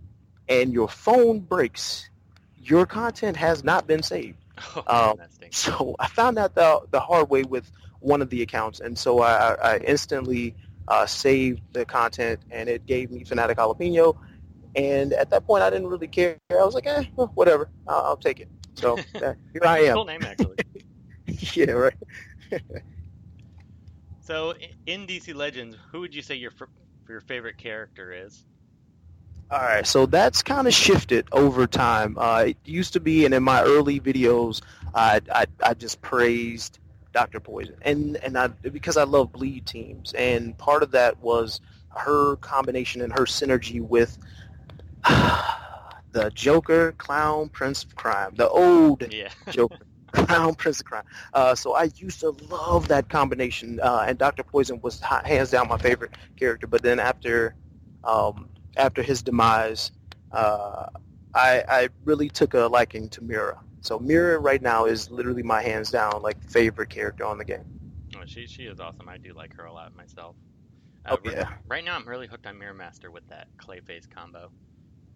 [0.48, 2.08] and your phone breaks,
[2.56, 4.38] your content has not been saved.
[4.76, 5.20] Oh, Um.
[5.50, 9.20] So I found out the the hard way with one of the accounts, and so
[9.22, 10.54] I, I instantly
[10.88, 14.16] uh, saved the content, and it gave me Fanatic Jalapeno.
[14.74, 16.37] And at that point, I didn't really care.
[16.50, 18.48] I was like, eh, well, whatever, I'll, I'll take it.
[18.74, 19.94] So uh, here I am.
[19.94, 20.56] Cool name actually.
[21.54, 21.94] yeah, right.
[24.20, 24.54] So
[24.87, 26.52] in DC Legends, who would you say your
[27.08, 28.44] your favorite character is?
[29.50, 32.18] All right, so that's kind of shifted over time.
[32.18, 34.61] Uh, it used to be, and in my early videos,
[34.94, 36.78] I, I, I just praised
[37.14, 37.40] Dr.
[37.40, 41.62] Poison, and and I because I love bleed teams, and part of that was
[41.96, 44.18] her combination and her synergy with
[46.12, 49.28] the Joker, Clown, Prince of Crime, the old Yeah.
[49.50, 51.04] Joker, Clown, Prince of Crime.
[51.32, 55.50] Uh, so I used to love that combination, uh, and Doctor Poison was ha- hands
[55.50, 56.66] down my favorite character.
[56.66, 57.54] But then after,
[58.04, 59.90] um, after his demise,
[60.32, 60.86] uh,
[61.34, 63.58] I, I really took a liking to Mera.
[63.82, 67.64] So Mera right now is literally my hands down like favorite character on the game.
[68.16, 69.08] Oh, she she is awesome.
[69.08, 70.34] I do like her a lot myself.
[71.06, 71.48] Uh, Oh yeah.
[71.68, 74.50] Right now, I'm really hooked on Mirror Master with that Clayface combo.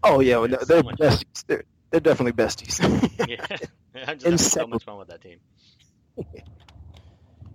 [0.02, 0.38] Oh yeah.
[0.38, 1.44] well, they're so besties.
[1.46, 2.78] They're, they're definitely besties.
[3.28, 3.46] Yeah,
[4.06, 5.38] I'm just having so much fun with that team.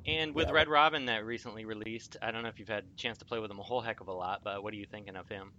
[0.06, 0.54] And with Yeah.
[0.54, 3.40] Red Robin that recently released, I don't know if you've had a chance to play
[3.40, 5.52] with him a whole heck of a lot, but what are you thinking of him?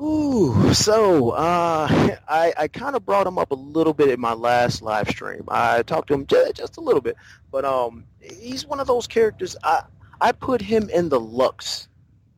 [0.00, 1.88] Ooh, so uh,
[2.28, 5.44] I I kind of brought him up a little bit in my last live stream.
[5.48, 7.16] I talked to him just, just a little bit,
[7.50, 9.56] but um, he's one of those characters.
[9.64, 9.82] I
[10.20, 11.88] I put him in the lux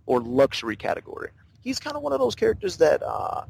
[0.07, 1.31] or luxury category.
[1.61, 3.45] He's kind of one of those characters that uh,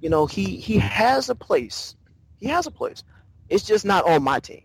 [0.00, 1.96] you know, he he has a place.
[2.38, 3.02] He has a place.
[3.48, 4.62] It's just not on my team.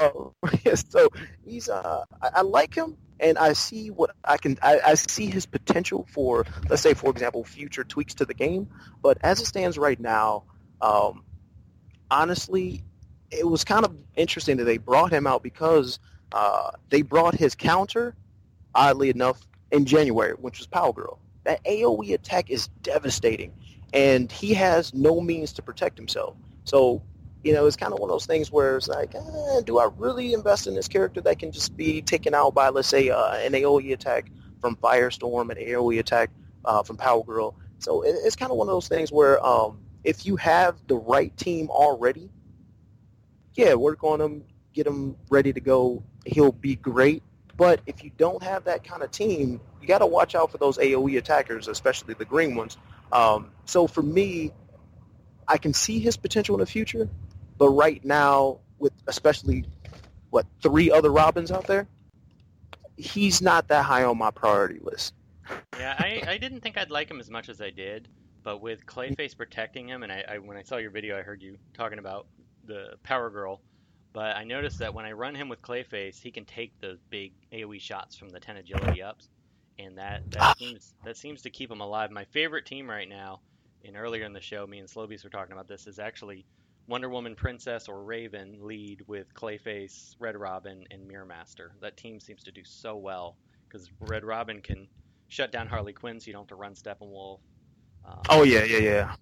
[0.00, 0.34] Oh,
[0.88, 1.08] so
[1.44, 4.58] he's uh, I, I like him, and I see what I can.
[4.62, 8.68] I, I see his potential for, let's say, for example, future tweaks to the game.
[9.02, 10.44] But as it stands right now,
[10.80, 11.24] um,
[12.10, 12.82] honestly,
[13.30, 15.98] it was kind of interesting that they brought him out because
[16.32, 18.14] uh, they brought his counter,
[18.74, 21.18] oddly enough, in January, which was Power Girl.
[21.44, 23.52] That AOE attack is devastating,
[23.92, 26.36] and he has no means to protect himself.
[26.64, 27.02] So
[27.42, 29.88] you know, it's kind of one of those things where it's like, eh, do I
[29.96, 33.34] really invest in this character that can just be taken out by, let's say, uh,
[33.34, 36.30] an AOE attack from Firestorm, an AOE attack
[36.64, 37.54] uh, from Power Girl?
[37.78, 40.96] So it, it's kind of one of those things where um, if you have the
[40.96, 42.30] right team already,
[43.54, 46.02] yeah, work on him, get him ready to go.
[46.26, 47.22] He'll be great.
[47.56, 50.58] But if you don't have that kind of team, you got to watch out for
[50.58, 52.76] those AOE attackers, especially the green ones.
[53.12, 54.52] Um, so for me,
[55.46, 57.08] I can see his potential in the future,
[57.58, 59.64] but right now, with especially
[60.30, 61.86] what three other Robins out there,
[62.96, 65.14] he's not that high on my priority list.
[65.78, 68.08] Yeah, I, I didn't think I'd like him as much as I did,
[68.42, 71.42] but with Clayface protecting him, and I, I when I saw your video, I heard
[71.42, 72.26] you talking about
[72.66, 73.60] the Power Girl,
[74.12, 77.32] but I noticed that when I run him with Clayface, he can take those big
[77.52, 79.28] AOE shots from the 10 agility ups,
[79.78, 80.54] and that that ah.
[80.58, 82.10] seems that seems to keep him alive.
[82.10, 83.40] My favorite team right now,
[83.84, 86.44] and earlier in the show, me and Slobies were talking about this, is actually
[86.88, 91.72] Wonder Woman, Princess, or Raven lead with Clayface, Red Robin, and Mirror Master.
[91.82, 93.36] That team seems to do so well
[93.68, 94.88] because Red Robin can
[95.28, 97.40] shut down Harley Quinn, so you don't have to run Steppenwolf.
[98.04, 99.14] Um, Oh yeah, yeah, yeah.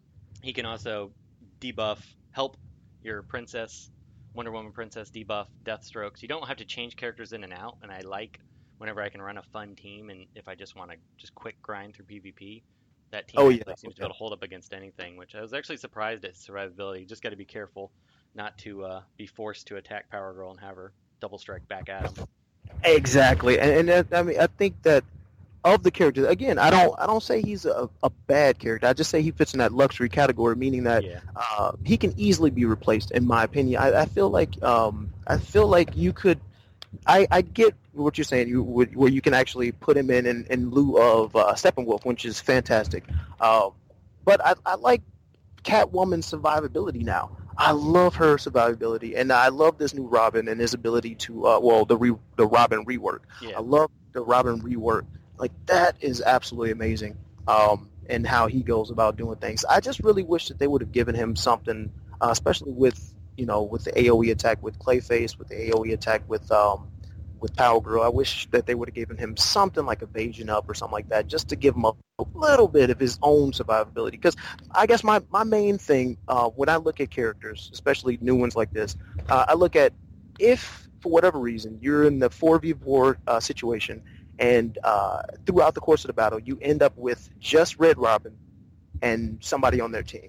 [0.42, 1.12] he can also
[1.61, 1.98] debuff,
[2.31, 2.57] help
[3.02, 3.90] your princess,
[4.35, 6.12] Wonder Woman princess debuff Deathstroke.
[6.16, 7.79] So you don't have to change characters in and out.
[7.83, 8.38] And I like
[8.79, 11.61] whenever I can run a fun team, and if I just want to just quick
[11.62, 12.62] grind through PvP,
[13.12, 13.62] that team Oh, yeah.
[13.76, 15.16] seems to be able to hold up against anything.
[15.16, 17.00] Which I was actually surprised at survivability.
[17.00, 17.92] You just got to be careful
[18.34, 21.88] not to uh, be forced to attack Power Girl and have her double strike back
[21.88, 22.26] at him.
[22.84, 25.04] Exactly, and, and I mean, I think that
[25.64, 28.86] of the characters, again, I don't, I don't say he's a, a bad character.
[28.86, 31.20] I just say he fits in that luxury category, meaning that Yeah.
[31.34, 33.10] uh, he can easily be replaced.
[33.10, 36.40] In my opinion, I, I feel like, um, I feel like you could.
[37.06, 40.46] I, I get what you're saying, you, where you can actually put him in in,
[40.50, 43.04] in lieu of uh, Steppenwolf, which is fantastic.
[43.40, 43.72] Um,
[44.24, 45.02] but I, I like
[45.62, 47.37] Catwoman's survivability now.
[47.59, 51.61] I love her survivability, and I love this new Robin and his ability to, uh,
[51.61, 53.20] well, the re, the Robin rework.
[53.40, 53.56] Yeah.
[53.56, 55.06] I love the Robin rework.
[55.38, 57.16] Like that is absolutely amazing.
[57.48, 59.64] Um, and how he goes about doing things.
[59.64, 63.46] I just really wish that they would have given him something, uh, especially with you
[63.46, 66.88] know with the AOE attack with Clayface, with the AOE attack with um,
[67.40, 68.03] with Power Girl.
[68.03, 71.09] I wish that they would have given him something like Evasion Up or something like
[71.11, 74.12] that, just to give him a, a little bit of his own survivability.
[74.12, 74.37] Because
[74.70, 78.57] I guess my my main thing uh, when I look at characters, especially new ones
[78.57, 78.96] like this,
[79.29, 79.92] uh, I look at
[80.38, 84.03] if for whatever reason you're in the four v four uh, situation
[84.38, 88.37] and uh, throughout the course of the battle you end up with just Red Robin
[89.03, 90.29] and somebody on their team.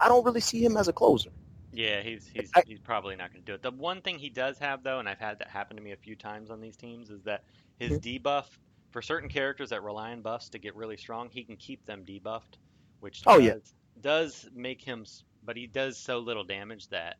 [0.00, 1.30] I don't really see him as a closer.
[1.76, 3.62] Yeah, he's he's I- he's probably not going to do it.
[3.62, 5.96] The one thing he does have though, and I've had that happen to me a
[5.96, 7.44] few times on these teams, is that
[7.78, 7.98] his Mm-hmm.
[7.98, 8.46] debuff
[8.92, 12.04] for certain characters that rely on buffs to get really strong, he can keep them
[12.06, 12.56] debuffed,
[13.00, 13.54] which Oh, does, yeah.
[14.00, 15.04] does make him,
[15.42, 17.16] but he does so little damage that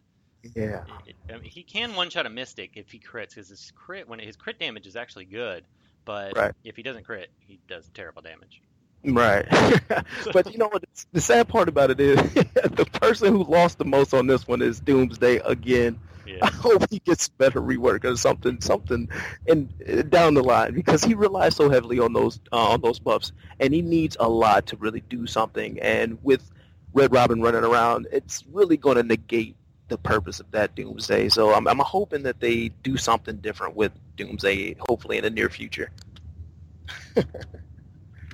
[0.55, 0.85] Yeah.
[1.07, 4.09] it, I mean, he can one shot a Mystic if he crits, because his crit
[4.09, 5.67] when his crit damage is actually good,
[6.07, 6.53] but Right.
[6.65, 8.63] if he doesn't crit, he does terrible damage.
[9.05, 9.47] Right.
[10.33, 10.85] but you know what?
[11.13, 14.63] The sad part about it is the person who lost the most on this one
[14.63, 15.99] is Doomsday again.
[16.43, 19.09] I hope he gets better rework or something, something,
[19.47, 19.73] in
[20.09, 23.73] down the line because he relies so heavily on those uh, on those buffs, and
[23.73, 25.79] he needs a lot to really do something.
[25.81, 26.51] And with
[26.93, 29.57] Red Robin running around, it's really going to negate
[29.89, 31.29] the purpose of that Doomsday.
[31.29, 35.49] So I'm, I'm hoping that they do something different with Doomsday, hopefully in the near
[35.49, 35.91] future.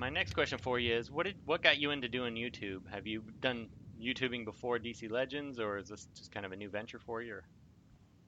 [0.02, 2.80] My next question for you is, what did what got you into doing YouTube?
[2.90, 3.68] Have you done
[4.02, 7.36] YouTubing before DC Legends, or is this just kind of a new venture for you?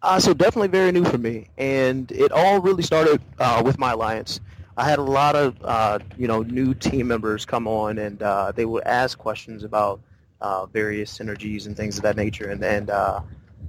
[0.00, 3.90] Uh, so definitely very new for me, and it all really started uh, with my
[3.90, 4.38] alliance.
[4.76, 8.52] I had a lot of uh, you know new team members come on, and uh,
[8.52, 10.00] they would ask questions about
[10.40, 13.20] uh, various synergies and things of that nature, and and uh,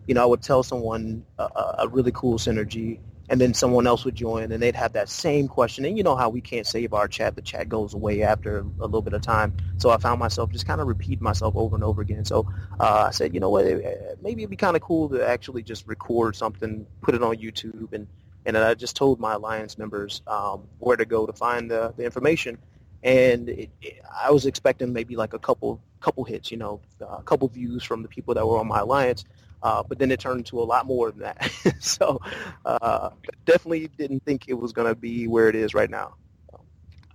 [0.05, 1.43] you know I would tell someone a,
[1.79, 2.99] a really cool synergy,
[3.29, 5.85] and then someone else would join, and they'd have that same question.
[5.85, 8.85] And you know how we can't save our chat; the chat goes away after a
[8.85, 9.53] little bit of time.
[9.77, 12.25] So I found myself just kind of repeating myself over and over again.
[12.25, 12.47] So
[12.79, 15.63] uh, I said, you know what, eh, maybe it'd be kind of cool to actually
[15.63, 18.07] just record something, put it on YouTube, and
[18.45, 22.05] and I just told my alliance members um, where to go to find the, the
[22.05, 22.59] information.
[23.03, 27.23] And it, it, I was expecting maybe like a couple couple hits, you know, a
[27.23, 29.25] couple views from the people that were on my alliance.
[29.65, 31.51] Uh, but then it turned into a lot more than that.
[31.79, 32.21] so
[32.65, 33.09] uh,
[33.45, 36.13] definitely didn't think it was going to be where it is right now.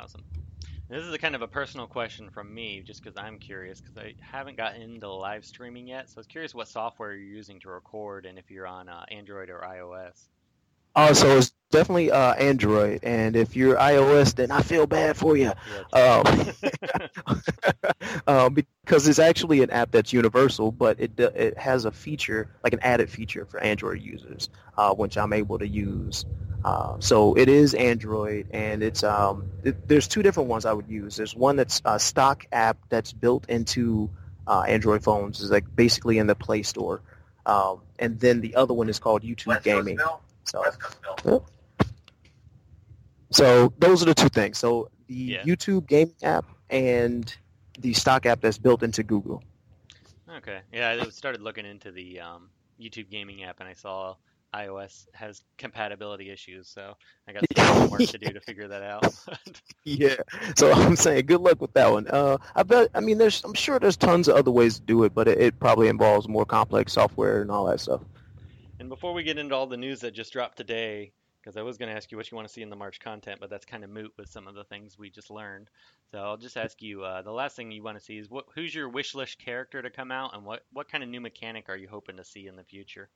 [0.01, 0.25] Awesome.
[0.89, 3.97] This is a kind of a personal question from me, just because I'm curious, because
[3.97, 6.11] I haven't gotten into live streaming yet.
[6.11, 9.05] So I was curious what software you're using to record, and if you're on uh,
[9.13, 10.21] Android or iOS.
[10.97, 15.37] Uh, so it's definitely uh, Android, and if you're iOS, then I feel bad for
[15.37, 15.53] you,
[15.95, 16.53] Yeah, um,
[18.27, 22.73] um, because it's actually an app that's universal, but it it has a feature like
[22.73, 26.25] an added feature for Android users, uh, which I'm able to use.
[26.63, 30.89] Uh, so it is Android, and it's um, it, there's two different ones I would
[30.89, 31.17] use.
[31.17, 34.11] There's one that's a stock app that's built into
[34.47, 37.01] uh, Android phones, is like basically in the Play Store,
[37.47, 39.99] um, and then the other one is called YouTube Gaming.
[40.45, 40.65] So,
[41.25, 41.45] Yep.
[43.31, 44.59] So those are the two things.
[44.59, 45.43] So the Yeah.
[45.45, 47.35] YouTube gaming app and
[47.79, 49.43] the stock app that's built into Google.
[50.39, 50.61] Okay.
[50.73, 52.51] Yeah, I started looking into the um,
[52.81, 54.15] YouTube gaming app, and I saw
[54.55, 56.95] iOS has compatibility issues, so
[57.29, 59.05] I got some homework to do to figure that out.
[59.85, 60.17] Yeah.
[60.57, 62.07] So I'm saying good luck with that one.
[62.09, 62.91] Uh, I bet.
[62.95, 63.43] I mean, there's.
[63.45, 66.29] I'm sure there's tons of other ways to do it, but it, it probably involves
[66.29, 68.03] more complex software and all that stuff.
[68.79, 71.79] and before we get into all the news that just dropped today, because I was
[71.79, 73.65] going to ask you what you want to see in the March content, but that's
[73.65, 75.69] kind of moot with some of the things we just learned.
[76.11, 78.47] So I'll just ask you, uh, the last thing you want to see is what,
[78.55, 81.69] who's your wish list character to come out, and what, what kind of new mechanic
[81.69, 83.09] are you hoping to see in the future?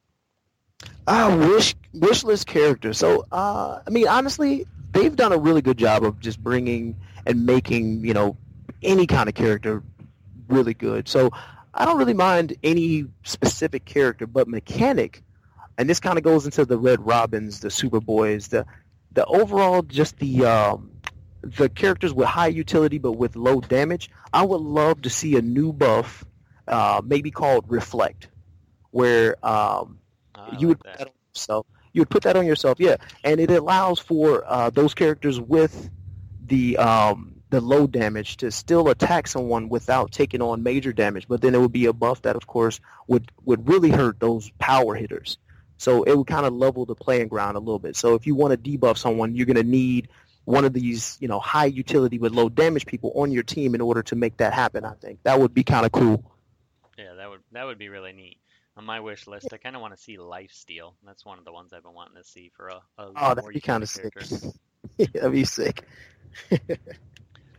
[1.06, 2.92] Ah, wish wish list character.
[2.92, 6.96] So, uh, I mean, honestly, they've done a really good job of just bringing
[7.26, 8.36] and making you know
[8.82, 9.82] any kind of character
[10.48, 11.08] really good.
[11.08, 11.30] So,
[11.74, 15.22] I don't really mind any specific character, but mechanic,
[15.78, 18.66] and this kind of goes into the Red Robins, the Superboys, the
[19.12, 20.90] the overall just the um,
[21.42, 24.10] the characters with high utility but with low damage.
[24.32, 26.24] I would love to see a new buff,
[26.66, 28.28] uh, maybe called Reflect,
[28.90, 29.98] where um,
[30.58, 31.66] you would like that on yourself.
[31.92, 35.90] You would put that on yourself, yeah, and it allows for uh, those characters with
[36.44, 41.28] the um, the low damage to still attack someone without taking on major damage.
[41.28, 44.50] But then it would be a buff that, of course, would would really hurt those
[44.58, 45.38] power hitters.
[45.84, 47.94] So it would kind of level the playing ground a little bit.
[47.94, 50.08] So if you want to debuff someone, you're going to need
[50.46, 53.82] one of these, you know, high utility with low damage people on your team in
[53.82, 54.86] order to make that happen.
[54.86, 56.24] I think that would be kind of cool.
[56.96, 58.38] Yeah, that would that would be really neat.
[58.78, 60.94] On my wish list, I kind of want to see Lifesteal.
[61.04, 63.52] That's one of the ones I've been wanting to see for a, a Oh, that'd
[63.52, 64.14] be kind of sick.
[64.96, 65.84] that'd be sick.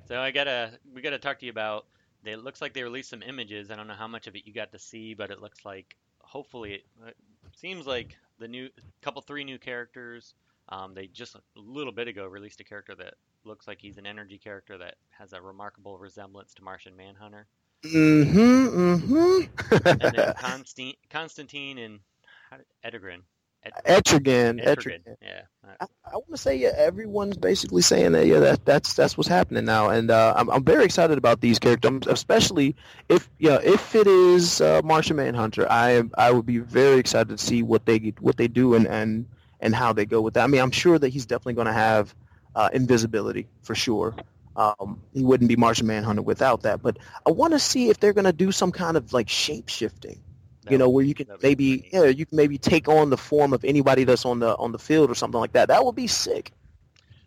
[0.07, 1.85] So I gotta we gotta talk to you about.
[2.23, 3.69] They it looks like they released some images.
[3.69, 5.95] I don't know how much of it you got to see, but it looks like
[6.19, 7.15] hopefully it, it
[7.55, 8.69] seems like the new
[9.01, 10.33] couple three new characters.
[10.69, 14.07] Um, they just a little bit ago released a character that looks like he's an
[14.07, 17.47] energy character that has a remarkable resemblance to Martian Manhunter.
[17.83, 19.45] Mm-hmm.
[19.85, 20.31] And then Mm-hmm.
[20.37, 21.99] Constantine, Constantine and
[22.49, 23.19] how did, Edegrin.
[23.19, 23.23] Ed,
[23.65, 24.63] Etrigan.
[24.63, 25.15] Etrigan, Etrigan.
[25.21, 25.41] Yeah.
[25.79, 29.27] I, I want to say yeah, everyone's basically saying that yeah, that that's that's what's
[29.27, 32.75] happening now, and uh, I'm I'm very excited about these characters, especially
[33.09, 37.43] if yeah if it is uh, Martian Manhunter, I I would be very excited to
[37.43, 39.25] see what they what they do and and
[39.59, 40.43] and how they go with that.
[40.43, 42.15] I mean, I'm sure that he's definitely going to have
[42.55, 44.15] uh, invisibility for sure.
[44.55, 48.13] Um, he wouldn't be Martian Manhunter without that, but I want to see if they're
[48.13, 50.21] going to do some kind of like shape shifting
[50.69, 53.63] you know, where you can maybe yeah, you can maybe take on the form of
[53.63, 55.67] anybody that's on the on the field or something like that.
[55.69, 56.51] That would be sick.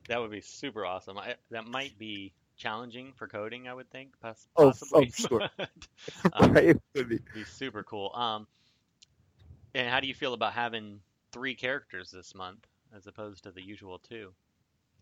[0.09, 1.19] That would be super awesome.
[1.19, 5.49] I, that might be challenging for coding, I would think, poss- Oh, oh, sure.
[6.33, 6.65] um, right?
[6.65, 7.21] It would be.
[7.33, 8.11] be super cool.
[8.15, 8.47] Um,
[9.75, 11.01] and how do you feel about having
[11.33, 12.67] three characters this month
[12.97, 14.33] as opposed to the usual two?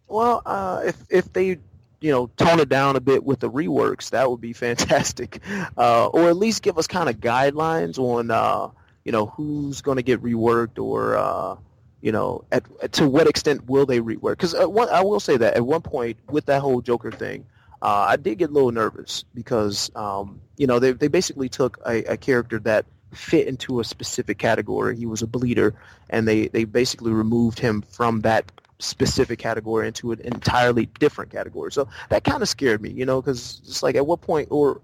[0.08, 1.58] Well, uh, if if they
[2.00, 5.40] you know tone it down a bit with the reworks, that would be fantastic.
[5.76, 8.68] Uh, or at least give us kind of guidelines on uh,
[9.04, 11.56] you know who's going to get reworked or uh,
[12.00, 14.32] you know at, to what extent will they rework?
[14.32, 17.46] Because I will say that at one point with that whole Joker thing.
[17.82, 21.78] Uh, I did get a little nervous because, um, you know, they, they basically took
[21.86, 24.96] a, a character that fit into a specific category.
[24.96, 25.74] He was a bleeder,
[26.08, 31.72] and they, they basically removed him from that specific category into an entirely different category.
[31.72, 34.80] So that kind of scared me, you know, because it's like at what point or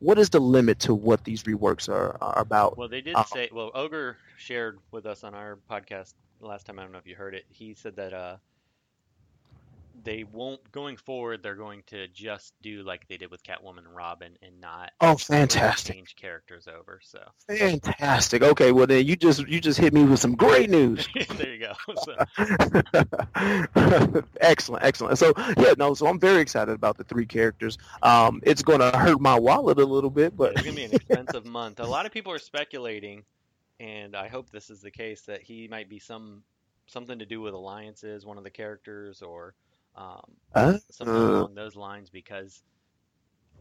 [0.00, 2.76] what is the limit to what these reworks are, are about?
[2.76, 3.48] Well, they did Uh, say.
[3.52, 6.78] Well, Ogre shared with us on our podcast last time.
[6.78, 7.46] I don't know if you heard it.
[7.48, 8.36] He said that uh,
[10.06, 11.42] they won't going forward.
[11.42, 15.08] They're going to just do like they did with Catwoman and Robin, and not Oh,
[15.08, 15.96] really fantastic.
[15.96, 17.00] change characters over.
[17.02, 18.42] So Fantastic.
[18.42, 21.08] Okay, well then you just you just hit me with some great news.
[21.36, 21.72] there you go.
[22.04, 22.14] So,
[24.40, 25.18] excellent, excellent.
[25.18, 27.76] So yeah, no, so I'm very excited about the three characters.
[28.02, 30.92] Um, it's going to hurt my wallet a little bit, but it's gonna be an
[30.94, 31.80] expensive month.
[31.80, 33.24] A lot of people are speculating,
[33.80, 36.42] and I hope this is the case that he might be some
[36.86, 39.54] something to do with alliances, one of the characters, or
[39.96, 41.22] um, Uh, something uh.
[41.24, 42.62] along those lines because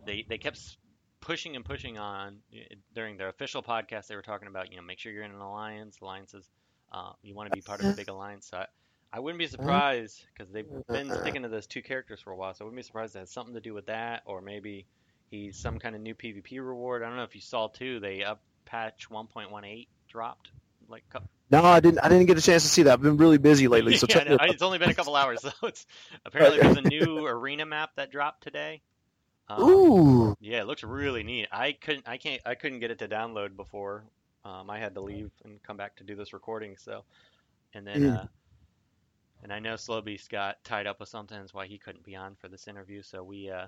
[0.05, 0.77] they they kept
[1.21, 4.07] pushing and pushing on eh, during their official podcast.
[4.07, 5.99] They were talking about you know make sure you're in an alliance.
[6.01, 6.49] Alliances,
[6.91, 8.47] uh, you want to be part of a big alliance.
[8.49, 8.65] So I,
[9.13, 12.53] I wouldn't be surprised because they've been sticking to those two characters for a while.
[12.53, 14.87] So I wouldn't be surprised it has something to do with that, or maybe
[15.29, 17.03] he's some kind of new PvP reward.
[17.03, 17.99] I don't know if you saw too.
[17.99, 20.51] They up patch 1.18 dropped
[20.87, 21.03] like
[21.49, 21.99] no, I didn't.
[21.99, 22.93] I didn't get a chance to see that.
[22.93, 23.93] I've been really busy lately.
[23.93, 25.85] So yeah, check no, it it's only been a couple hours, so it's
[26.25, 28.81] apparently there's a new arena map that dropped today.
[29.49, 31.47] Um, Ooh, Yeah, it looks really neat.
[31.51, 34.05] I couldn't, I can't, I couldn't get it to download before.
[34.45, 36.77] Um, I had to leave and come back to do this recording.
[36.77, 37.05] So,
[37.73, 38.07] and then, Mm.
[38.07, 38.27] uh,
[39.43, 42.15] and I know Slow Beast got tied up with something, that's why he couldn't be
[42.15, 43.01] on for this interview.
[43.01, 43.67] So we, uh,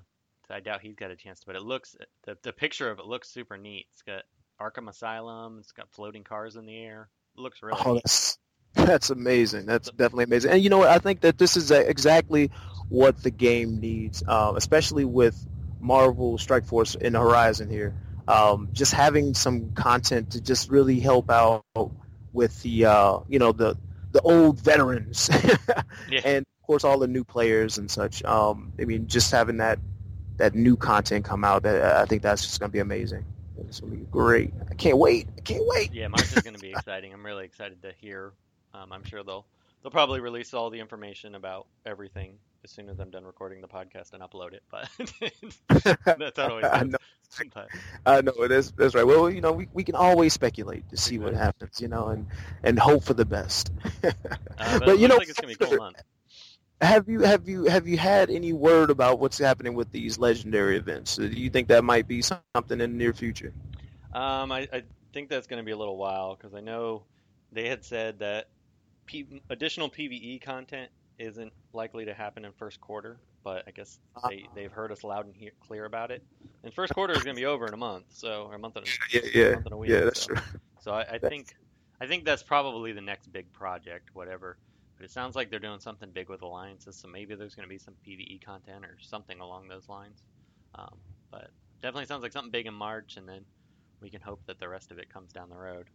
[0.50, 1.44] I doubt he's got a chance.
[1.46, 3.88] But it looks, the the picture of it looks super neat.
[3.94, 4.24] It's got
[4.60, 5.60] Arkham Asylum.
[5.60, 7.10] It's got floating cars in the air.
[7.38, 8.38] Looks really oh, that's
[8.74, 9.66] that's amazing.
[9.66, 10.52] That's definitely amazing.
[10.52, 10.90] And you know what?
[10.90, 12.52] I think that this is exactly
[12.90, 15.46] what the game needs, uh, especially with
[15.80, 17.96] Marvel Strike Force in the horizon here.
[18.28, 21.64] Um, just having some content to just really help out
[22.34, 23.78] with the uh, you know the
[24.12, 25.30] the old veterans
[26.10, 26.22] Yeah.
[26.24, 28.24] and of course all the new players and such.
[28.24, 29.80] Um, I mean, just having that
[30.38, 33.26] that new content come out, I think that's just gonna be amazing.
[33.68, 34.54] It's gonna be great.
[34.70, 35.28] I can't wait.
[35.38, 35.94] I can't wait.
[35.94, 37.14] Yeah, March is going to be exciting.
[37.14, 38.34] I'm really excited to hear.
[38.74, 39.46] Um, I'm sure they'll
[39.82, 43.68] they'll probably release all the information about everything as soon as I'm done recording the
[43.68, 44.64] podcast and upload it.
[44.70, 44.90] But
[46.18, 46.98] that's always I know.
[47.54, 47.68] But,
[48.06, 48.72] I know it is.
[48.72, 49.06] That's right.
[49.06, 52.26] Well, you know, we, we can always speculate to see what happens, you know, and,
[52.64, 53.72] and hope for the best.
[54.04, 54.12] uh,
[54.58, 56.02] but, But, you know, like it's going to be a cool month.
[56.82, 60.78] Have you have you have you had any word about what's happening with these legendary
[60.78, 61.16] events?
[61.16, 63.54] Do you think that might be something in the near future?
[64.14, 67.04] Um, I, I think that's going to be a little while because I know
[67.52, 68.48] they had said that
[69.06, 74.00] P- additional PVE content isn't likely to happen in first quarter, but I guess
[74.30, 76.24] they, they've heard us loud and he- clear about it.
[76.64, 78.76] And first quarter is going to be over in a month, so or a month
[78.76, 79.90] and a, Yeah, yeah, month and a week.
[79.90, 80.02] yeah.
[80.02, 80.34] That's so.
[80.34, 80.44] true.
[80.82, 81.56] So I, I think
[82.00, 84.58] I think that's probably the next big project, whatever.
[84.98, 87.70] But it sounds like they're doing something big with alliances, so maybe there's going to
[87.70, 90.24] be some PVE content or something along those lines.
[90.74, 90.98] Um,
[91.32, 91.50] but
[91.82, 93.46] definitely sounds like something big in March, and then
[94.02, 95.86] we can hope that the rest of it comes down the road.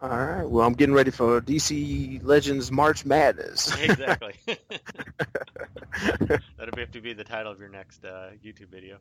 [0.00, 0.44] All right.
[0.44, 3.74] Well, I'm getting ready for DC Legends March Madness.
[3.80, 4.34] exactly.
[6.58, 8.98] That'll have to be the title of your next uh, YouTube video.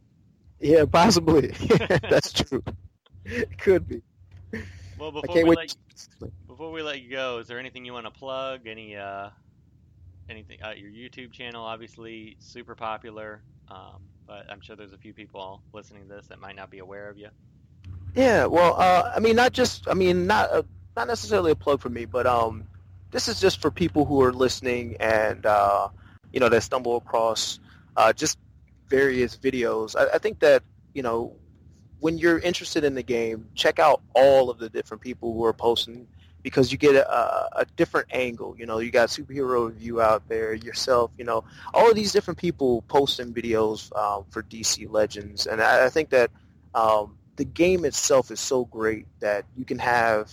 [0.60, 1.48] yeah, possibly.
[2.10, 2.64] that's true.
[3.26, 4.02] It could be.
[4.98, 5.76] Well, before we let
[6.48, 8.68] before we let you go, is there anything you want to plug?
[8.68, 9.30] Any uh,
[10.30, 10.60] anything?
[10.64, 15.62] Uh, your YouTube channel, obviously super popular, um, but I'm sure there's a few people
[15.74, 17.30] listening to this that might not be aware of you.
[18.16, 20.64] Yeah, well, uh, I mean, not just, I mean, not uh,
[20.96, 22.68] not necessarily a plug for me, but um,
[23.12, 25.90] this is just for people who are listening and uh,
[26.32, 27.60] you know that stumble across
[27.98, 28.38] uh, just
[28.88, 29.96] various videos.
[29.96, 30.64] I, I think that
[30.94, 31.36] you know
[32.04, 35.54] when you're interested in the game, check out all of the different people who are
[35.54, 36.06] posting
[36.42, 38.54] because you get a, a different angle.
[38.60, 41.12] You know, you got superhero review out there, yourself.
[41.18, 45.86] You know, all of these different people posting videos um, for DC Legends, and I,
[45.86, 46.30] I think that.
[46.76, 50.32] Um, the game itself is so great that you can have,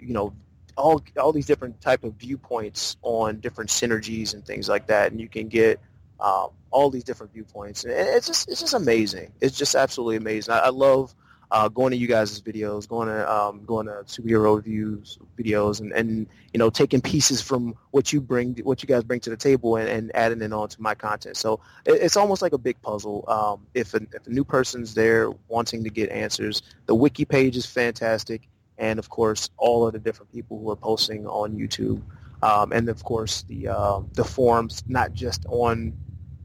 [0.00, 0.34] you know,
[0.76, 5.20] all all these different type of viewpoints on different synergies and things like that, and
[5.20, 5.78] you can get
[6.22, 9.32] um, all these different viewpoints, and it's just it's just amazing.
[9.40, 10.54] It's just absolutely amazing.
[10.54, 11.14] I, I love
[11.50, 15.92] uh, going to you guys' videos, going to um, going to superhero reviews videos, and,
[15.92, 19.36] and you know taking pieces from what you bring, what you guys bring to the
[19.36, 21.36] table, and, and adding it onto my content.
[21.36, 23.24] So it, it's almost like a big puzzle.
[23.28, 27.56] Um, if a, if a new person's there wanting to get answers, the wiki page
[27.56, 28.48] is fantastic,
[28.78, 32.00] and of course all of the different people who are posting on YouTube,
[32.42, 35.92] um, and of course the uh, the forums, not just on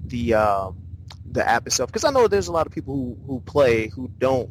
[0.05, 0.71] the uh,
[1.31, 4.09] the app itself, because I know there's a lot of people who, who play who
[4.17, 4.49] don't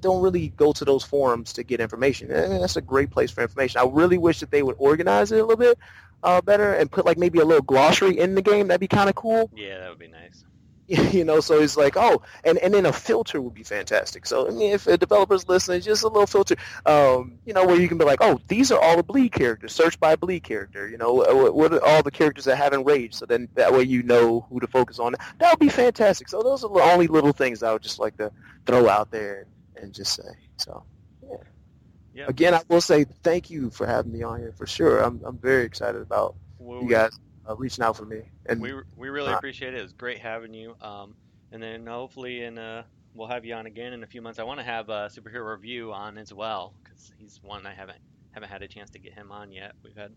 [0.00, 2.30] don't really go to those forums to get information.
[2.30, 3.80] And that's a great place for information.
[3.80, 5.78] I really wish that they would organize it a little bit
[6.22, 8.68] uh, better and put like maybe a little glossary in the game.
[8.68, 9.50] That'd be kind of cool.
[9.54, 10.44] Yeah, that would be nice.
[11.12, 14.26] you know, so it's like, oh, and, and then a filter would be fantastic.
[14.26, 17.80] So I mean, if a developer's listening, just a little filter, um, you know, where
[17.80, 19.72] you can be like, oh, these are all the bleed characters.
[19.72, 20.88] Search by bleed character.
[20.88, 23.14] You know, what, what are all the characters that haven't raged?
[23.14, 25.14] So then that way you know who to focus on.
[25.38, 26.28] That would be fantastic.
[26.28, 28.32] So those are the only little things I would just like to
[28.66, 30.28] throw out there and just say.
[30.56, 30.82] So
[31.22, 31.36] yeah.
[32.14, 32.26] Yeah.
[32.26, 34.98] Again, I will say thank you for having me on here for sure.
[34.98, 37.16] I'm I'm very excited about Well, you guys
[37.50, 38.22] uh, reaching out for me.
[38.46, 39.80] And we we really uh, appreciate it.
[39.80, 40.74] It was great having you.
[40.80, 41.14] Um,
[41.52, 42.84] and then hopefully in uh
[43.14, 44.38] we'll have you on again in a few months.
[44.38, 47.98] I want to have a superhero review on as well because he's one I haven't
[48.32, 49.72] haven't had a chance to get him on yet.
[49.82, 50.12] We've had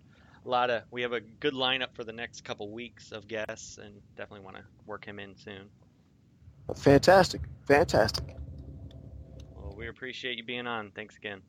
[0.46, 3.78] a lot of we have a good lineup for the next couple weeks of guests
[3.78, 5.70] and definitely want to work him in soon.
[6.76, 8.36] fantastic, fantastic.
[9.56, 10.92] Well, we appreciate you being on.
[10.92, 11.42] Thanks again.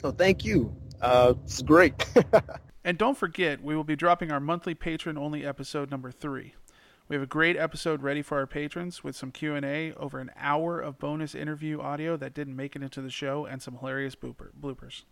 [0.00, 0.74] So thank you.
[1.00, 1.94] Uh, it's great.
[2.84, 6.54] And don't forget, we will be dropping our monthly patron only episode number three.
[7.08, 10.20] We have a great episode ready for our patrons with some Q and A, over
[10.20, 13.78] an hour of bonus interview audio that didn't make it into the show, and some
[13.78, 15.02] hilarious blooper, bloopers.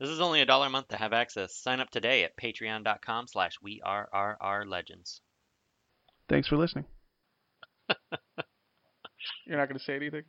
[0.00, 1.54] This is only a dollar a month to have access.
[1.54, 5.20] Sign up today at patreon.com slash we are RR legends.
[6.28, 6.84] Thanks for listening.
[9.46, 10.24] You're not going to say anything.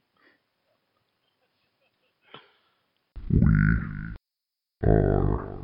[4.81, 5.58] We are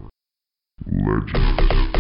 [0.92, 1.95] legends.